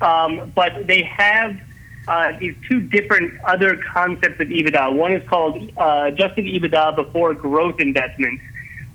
Um, 0.02 0.52
but 0.54 0.86
they 0.86 1.02
have 1.04 1.58
uh, 2.08 2.38
these 2.38 2.54
two 2.68 2.82
different 2.82 3.40
other 3.44 3.80
concepts 3.90 4.38
of 4.38 4.48
EBITDA. 4.48 4.92
One 4.94 5.12
is 5.12 5.26
called 5.26 5.72
uh, 5.78 6.10
adjusted 6.12 6.44
EBITDA 6.44 6.96
before 6.96 7.32
growth 7.32 7.80
investments, 7.80 8.42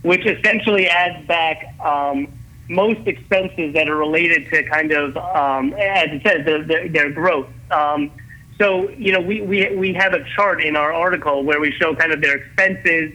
which 0.03 0.23
essentially 0.27 0.87
adds 0.87 1.25
back 1.25 1.65
um, 1.79 2.27
most 2.69 3.07
expenses 3.07 3.73
that 3.73 3.89
are 3.89 3.95
related 3.95 4.51
to 4.51 4.61
kind 4.69 4.91
of, 4.91 5.17
um, 5.17 5.73
as 5.73 6.09
it 6.11 6.21
says, 6.21 6.45
the, 6.45 6.59
the, 6.59 6.89
their 6.89 7.11
growth. 7.11 7.47
Um, 7.71 8.11
so, 8.57 8.89
you 8.91 9.11
know, 9.11 9.19
we, 9.19 9.41
we, 9.41 9.75
we 9.75 9.93
have 9.93 10.13
a 10.13 10.23
chart 10.35 10.63
in 10.63 10.75
our 10.75 10.93
article 10.93 11.43
where 11.43 11.59
we 11.59 11.71
show 11.71 11.93
kind 11.93 12.13
of 12.13 12.21
their 12.21 12.37
expenses, 12.37 13.13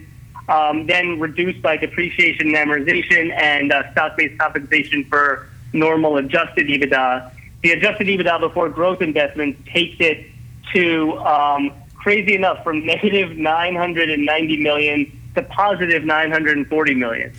um, 0.49 0.87
then 0.87 1.19
reduced 1.19 1.63
by 1.63 1.77
depreciation 1.77 2.55
and 2.55 2.57
amortization 2.57 3.33
and 3.33 3.73
uh, 3.73 3.91
stock-based 3.93 4.39
compensation 4.39 5.05
for 5.05 5.49
normal 5.73 6.19
adjusted 6.19 6.67
EBITDA. 6.67 7.33
The 7.63 7.73
adjusted 7.73 8.07
EBITDA 8.07 8.41
before 8.41 8.69
growth 8.69 9.01
investments 9.01 9.61
takes 9.73 9.97
it 10.01 10.27
to, 10.75 11.19
um, 11.19 11.73
crazy 11.95 12.35
enough, 12.35 12.63
from 12.63 12.85
negative 12.85 13.37
990 13.37 14.57
million 14.59 15.21
to 15.37 15.43
positive 15.43 16.05
940 16.05 16.95
million. 16.95 17.33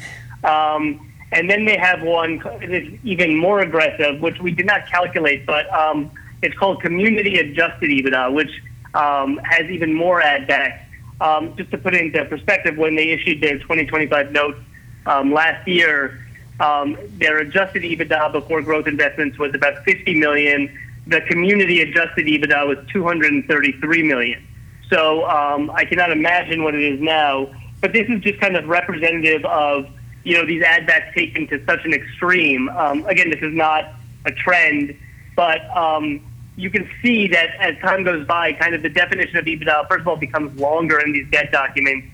Um, 0.44 1.08
and 1.32 1.50
then 1.50 1.66
they 1.66 1.78
have 1.78 2.02
one 2.02 2.40
that's 2.40 2.88
even 3.04 3.38
more 3.38 3.60
aggressive, 3.60 4.20
which 4.22 4.40
we 4.40 4.52
did 4.52 4.66
not 4.66 4.88
calculate, 4.88 5.46
but 5.46 5.72
um, 5.72 6.12
it's 6.42 6.58
called 6.58 6.82
Community 6.82 7.40
Adjusted 7.40 7.90
EBITDA, 7.90 8.34
which 8.34 8.52
um, 8.94 9.38
has 9.44 9.70
even 9.70 9.94
more 9.94 10.22
ad 10.22 10.48
backs. 10.48 10.84
Um, 11.20 11.56
just 11.56 11.70
to 11.72 11.78
put 11.78 11.94
it 11.94 12.02
into 12.02 12.26
perspective, 12.26 12.78
when 12.78 12.96
they 12.96 13.10
issued 13.10 13.42
their 13.42 13.60
2025 13.60 14.32
notes 14.32 14.58
um, 15.06 15.32
last 15.32 15.68
year, 15.68 16.20
um, 16.60 16.98
their 17.18 17.40
adjusted 17.40 17.84
EBITDA 17.84 18.32
before 18.32 18.62
growth 18.62 18.88
investments 18.88 19.38
was 19.38 19.54
about 19.54 19.84
50 19.84 20.16
million. 20.16 20.76
The 21.08 21.22
community 21.22 21.82
adjusted 21.82 22.26
EBITDA 22.26 22.68
was 22.68 22.78
233 22.92 24.04
million. 24.04 24.48
So 24.90 25.28
um, 25.30 25.72
I 25.72 25.86
cannot 25.86 26.12
imagine 26.12 26.64
what 26.64 26.76
it 26.76 26.84
is 26.84 27.00
now. 27.00 27.54
But 27.82 27.94
this 27.94 28.08
is 28.10 28.22
just 28.22 28.40
kind 28.40 28.56
of 28.56 28.68
representative 28.68 29.44
of 29.46 29.88
you 30.24 30.38
know 30.38 30.46
these 30.46 30.62
ad 30.62 30.86
backs 30.86 31.16
taken 31.16 31.48
to 31.48 31.64
such 31.66 31.84
an 31.86 31.94
extreme. 31.94 32.70
Um, 32.70 33.06
again, 33.06 33.30
this 33.30 33.42
is 33.42 33.54
not 33.54 33.94
a 34.26 34.32
trend, 34.32 34.96
but 35.36 35.62
um, 35.76 36.22
you 36.56 36.70
can 36.70 36.90
see 37.02 37.28
that 37.28 37.56
as 37.60 37.78
time 37.80 38.04
goes 38.04 38.26
by, 38.28 38.54
kind 38.54 38.76
of 38.76 38.82
the 38.82 38.90
definition 38.90 39.38
of 39.38 39.46
EBITDA, 39.46 39.88
first 39.88 40.02
of 40.02 40.08
all, 40.08 40.18
becomes 40.18 40.60
longer 40.60 41.00
in 41.00 41.14
these 41.14 41.30
debt 41.32 41.52
documents. 41.52 42.08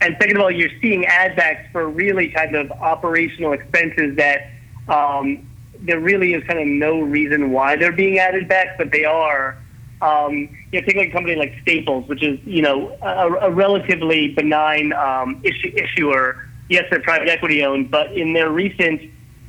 And 0.00 0.16
second 0.20 0.36
of 0.36 0.42
all, 0.42 0.50
you're 0.50 0.70
seeing 0.82 1.06
add 1.06 1.36
backs 1.36 1.68
for 1.72 1.88
really 1.88 2.28
kind 2.28 2.54
of 2.56 2.70
operational 2.72 3.52
expenses 3.52 4.16
that 4.16 4.50
um, 4.88 5.48
there 5.80 6.00
really 6.00 6.34
is 6.34 6.42
kind 6.44 6.58
of 6.58 6.66
no 6.66 7.00
reason 7.00 7.52
why 7.52 7.76
they're 7.76 7.92
being 7.92 8.18
added 8.18 8.48
back, 8.48 8.76
but 8.78 8.90
they 8.90 9.04
are. 9.04 9.58
Um, 10.02 10.48
you 10.70 10.80
know, 10.80 10.86
take 10.86 10.96
like 10.96 11.08
a 11.08 11.12
company 11.12 11.36
like 11.36 11.54
Staples, 11.62 12.06
which 12.08 12.22
is 12.22 12.38
you 12.44 12.60
know 12.60 12.98
a, 13.00 13.48
a 13.48 13.50
relatively 13.50 14.34
benign 14.34 14.92
um, 14.92 15.40
issue, 15.44 15.72
issuer. 15.74 16.46
Yes, 16.68 16.84
they're 16.90 17.00
private 17.00 17.28
equity 17.28 17.64
owned, 17.64 17.90
but 17.90 18.12
in 18.12 18.32
their 18.32 18.50
recent 18.50 19.00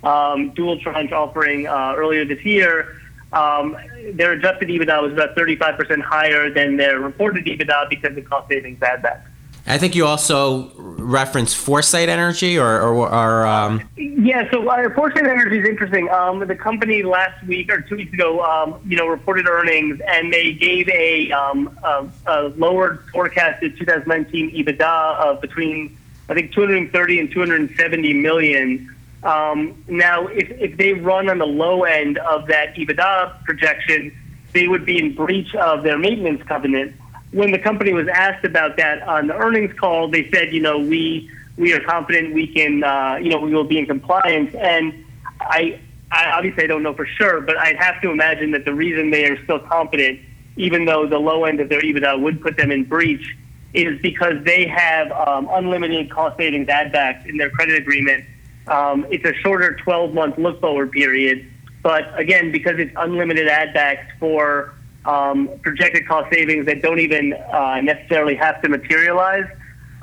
um, 0.03 0.51
dual 0.51 0.79
tranche 0.79 1.11
offering 1.11 1.67
uh, 1.67 1.95
earlier 1.97 2.23
this 2.23 2.45
year, 2.45 3.01
um, 3.33 3.77
their 4.13 4.33
adjusted 4.33 4.69
EBITDA 4.69 5.01
was 5.01 5.13
about 5.13 5.35
35% 5.35 6.01
higher 6.01 6.49
than 6.49 6.77
their 6.77 6.99
reported 6.99 7.45
EBITDA 7.45 7.89
because 7.89 8.17
of 8.17 8.25
cost 8.25 8.49
savings 8.49 8.81
add 8.81 9.01
back. 9.01 9.25
I 9.67 9.79
think 9.79 9.95
you 9.95 10.05
also 10.05 10.71
reference 10.77 11.55
Foresight 11.55 12.07
Energy 12.07 12.59
or, 12.59 12.81
or, 12.81 13.11
or 13.11 13.47
um... 13.47 13.81
yeah. 13.95 14.49
So 14.51 14.69
uh, 14.69 14.93
Foresight 14.93 15.25
Energy 15.25 15.57
is 15.57 15.67
interesting. 15.67 16.07
Um, 16.09 16.45
the 16.45 16.55
company 16.55 17.01
last 17.01 17.43
week 17.47 17.71
or 17.71 17.81
two 17.81 17.95
weeks 17.95 18.13
ago, 18.13 18.43
um, 18.43 18.79
you 18.85 18.95
know, 18.95 19.07
reported 19.07 19.47
earnings 19.47 19.99
and 20.07 20.31
they 20.31 20.53
gave 20.53 20.87
a, 20.89 21.31
um, 21.31 21.75
a, 21.83 22.07
a 22.27 22.41
lowered 22.49 23.03
forecasted 23.11 23.75
2019 23.79 24.51
EBITDA 24.51 25.17
of 25.17 25.41
between 25.41 25.97
I 26.27 26.33
think 26.33 26.53
230 26.53 27.19
and 27.19 27.31
270 27.31 28.13
million. 28.13 28.94
Um, 29.25 29.83
now, 29.87 30.27
if, 30.27 30.49
if 30.51 30.77
they 30.77 30.93
run 30.93 31.29
on 31.29 31.39
the 31.39 31.47
low 31.47 31.83
end 31.83 32.19
of 32.19 32.47
that 32.47 32.75
EBITDA 32.75 33.43
projection, 33.43 34.15
they 34.53 34.67
would 34.67 34.85
be 34.85 34.99
in 34.99 35.15
breach 35.15 35.53
of 35.55 35.83
their 35.83 35.97
maintenance 35.97 36.43
covenant 36.43 36.95
when 37.35 37.51
the 37.51 37.59
company 37.59 37.91
was 37.91 38.07
asked 38.07 38.45
about 38.45 38.77
that 38.77 39.01
on 39.03 39.27
the 39.27 39.35
earnings 39.35 39.77
call, 39.77 40.07
they 40.07 40.29
said, 40.31 40.53
you 40.53 40.61
know, 40.61 40.79
we 40.79 41.29
we 41.57 41.73
are 41.73 41.81
confident 41.81 42.33
we 42.33 42.47
can, 42.47 42.83
uh, 42.83 43.17
you 43.21 43.29
know, 43.29 43.39
we 43.39 43.53
will 43.53 43.65
be 43.65 43.77
in 43.77 43.85
compliance. 43.85 44.53
And 44.55 45.05
I, 45.41 45.79
I 46.11 46.31
obviously 46.31 46.63
I 46.63 46.67
don't 46.67 46.83
know 46.83 46.93
for 46.93 47.05
sure, 47.05 47.41
but 47.41 47.57
I'd 47.57 47.75
have 47.75 48.01
to 48.01 48.11
imagine 48.11 48.51
that 48.51 48.63
the 48.65 48.73
reason 48.73 49.11
they 49.11 49.25
are 49.25 49.41
still 49.43 49.59
confident, 49.59 50.19
even 50.55 50.85
though 50.85 51.07
the 51.07 51.19
low 51.19 51.43
end 51.43 51.59
of 51.59 51.67
their 51.67 51.81
EBITDA 51.81 52.21
would 52.21 52.41
put 52.41 52.55
them 52.55 52.71
in 52.71 52.85
breach, 52.85 53.35
is 53.73 54.01
because 54.01 54.41
they 54.45 54.65
have 54.67 55.11
um, 55.11 55.49
unlimited 55.51 56.09
cost 56.09 56.37
savings 56.37 56.69
add 56.69 56.93
backs 56.93 57.27
in 57.27 57.35
their 57.37 57.49
credit 57.49 57.77
agreement. 57.77 58.23
Um, 58.67 59.05
it's 59.09 59.25
a 59.25 59.33
shorter 59.41 59.75
12 59.75 60.13
month 60.13 60.37
look 60.37 60.59
forward 60.59 60.91
period, 60.91 61.45
but 61.83 62.17
again, 62.19 62.51
because 62.51 62.79
it's 62.79 62.93
unlimited 62.95 63.47
add 63.47 63.73
backs 63.73 64.11
for 64.19 64.73
um, 65.05 65.49
projected 65.61 66.07
cost 66.07 66.33
savings 66.33 66.65
that 66.65 66.81
don't 66.81 66.99
even 66.99 67.33
uh, 67.33 67.79
necessarily 67.81 68.35
have 68.35 68.61
to 68.63 68.69
materialize. 68.69 69.45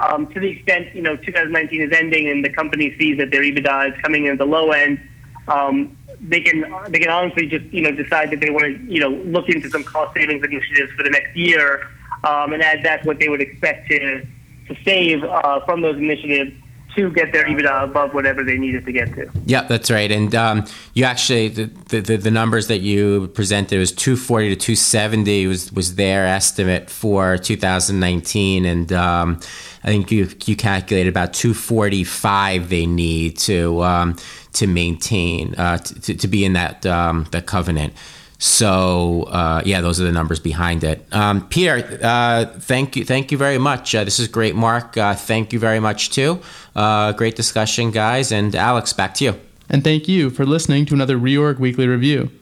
Um, 0.01 0.27
to 0.33 0.41
the 0.41 0.49
extent 0.49 0.95
you 0.95 1.03
know 1.03 1.17
2019 1.17 1.83
is 1.83 1.93
ending 1.93 2.29
and 2.29 2.45
the 2.45 2.51
company 2.51 2.97
sees 2.99 3.19
that 3.19 3.31
their 3.31 3.43
EBITDA 3.43 3.95
is 3.95 4.03
coming 4.03 4.25
in 4.27 4.33
at 4.33 4.39
the 4.39 4.47
low 4.47 4.71
end, 4.71 5.01
um, 5.49 5.97
they 6.21 6.41
can 6.41 6.65
they 6.89 6.99
can 6.99 7.11
honestly 7.11 7.47
just 7.47 7.65
you 7.67 7.83
know 7.83 7.91
decide 7.91 8.31
that 8.31 8.41
they 8.41 8.51
want 8.51 8.65
to 8.65 8.93
you 8.93 9.01
know 9.01 9.09
look 9.09 9.49
into 9.49 9.69
some 9.71 9.83
cost 9.85 10.15
savings 10.15 10.45
initiatives 10.45 10.93
for 10.93 11.03
the 11.03 11.11
next 11.11 11.37
year 11.37 11.89
um, 12.25 12.53
and 12.53 12.63
add 12.63 12.83
back 12.83 13.05
what 13.05 13.19
they 13.19 13.29
would 13.29 13.41
expect 13.41 13.89
to 13.89 14.25
to 14.69 14.77
save 14.85 15.25
uh, 15.25 15.65
from 15.65 15.83
those 15.83 15.97
initiatives 15.97 16.53
to 16.97 17.11
get 17.11 17.33
their 17.33 17.45
EBITDA 17.45 17.85
above 17.85 18.15
whatever 18.15 18.45
they 18.45 18.59
needed 18.59 18.85
to 18.87 18.93
get 18.93 19.15
to. 19.15 19.31
Yeah, 19.47 19.63
that's 19.63 19.91
right. 19.91 20.11
And 20.11 20.35
um, 20.35 20.67
you 20.95 21.05
actually 21.05 21.49
the, 21.49 22.01
the, 22.01 22.17
the 22.17 22.31
numbers 22.31 22.69
that 22.69 22.79
you 22.79 23.29
presented 23.29 23.79
was 23.79 23.93
240 23.93 24.51
to 24.51 24.57
270 24.57 25.47
was 25.47 25.73
was 25.73 25.95
their 25.95 26.27
estimate 26.27 26.91
for 26.91 27.39
2019, 27.39 28.65
and 28.65 28.93
um, 28.93 29.41
I 29.85 29.89
think 29.89 30.11
you 30.11 30.29
you 30.45 30.57
calculated 30.57 31.09
about 31.09 31.33
245 31.33 32.69
they 32.69 32.87
need 32.87 33.39
to 33.39 33.83
um, 33.83 34.17
to 34.55 34.67
maintain 34.67 35.55
uh, 35.57 35.79
to, 35.79 36.15
to 36.15 36.29
be 36.29 36.45
in 36.45 36.53
that 36.55 36.85
um, 36.87 37.27
that 37.33 37.47
covenant. 37.47 37.95
So 38.43 39.23
uh, 39.29 39.63
yeah, 39.65 39.81
those 39.83 40.01
are 40.01 40.05
the 40.05 40.11
numbers 40.11 40.41
behind 40.41 40.83
it. 40.83 41.07
Um, 41.13 41.47
Peter, 41.47 42.01
uh, 42.03 42.47
thank 42.47 42.97
you, 42.97 43.05
thank 43.05 43.31
you 43.31 43.39
very 43.39 43.57
much. 43.57 43.95
Uh, 43.95 44.03
this 44.03 44.19
is 44.19 44.27
great, 44.27 44.57
Mark. 44.57 44.97
Uh, 44.97 45.15
thank 45.15 45.53
you 45.53 45.61
very 45.61 45.79
much 45.79 46.11
too. 46.11 46.41
Uh, 46.75 47.13
great 47.13 47.37
discussion, 47.37 47.93
guys. 47.93 48.33
And 48.33 48.57
Alex, 48.57 48.93
back 48.93 49.15
to 49.15 49.25
you. 49.25 49.41
And 49.69 49.85
thank 49.85 50.09
you 50.09 50.29
for 50.29 50.45
listening 50.45 50.87
to 50.87 50.95
another 50.95 51.17
Reorg 51.19 51.61
Weekly 51.61 51.87
Review. 51.87 52.33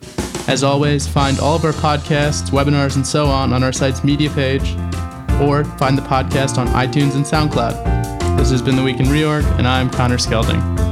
As 0.49 0.65
always, 0.65 1.07
find 1.07 1.39
all 1.39 1.57
of 1.57 1.67
our 1.67 1.73
podcasts, 1.73 2.49
webinars, 2.49 2.97
and 2.97 3.07
so 3.07 3.27
on 3.27 3.53
on 3.53 3.63
our 3.63 3.73
site's 3.73 4.03
media 4.03 4.31
page, 4.31 4.73
or 5.39 5.65
find 5.77 5.99
the 5.99 6.07
podcast 6.09 6.57
on 6.57 6.67
iTunes 6.69 7.15
and 7.15 7.27
SoundCloud. 7.27 8.39
This 8.39 8.51
has 8.51 8.63
been 8.63 8.75
the 8.75 8.83
Week 8.83 9.01
in 9.01 9.07
Reorg, 9.07 9.45
and 9.59 9.69
I'm 9.69 9.91
Connor 9.91 10.17
Skelding. 10.17 10.89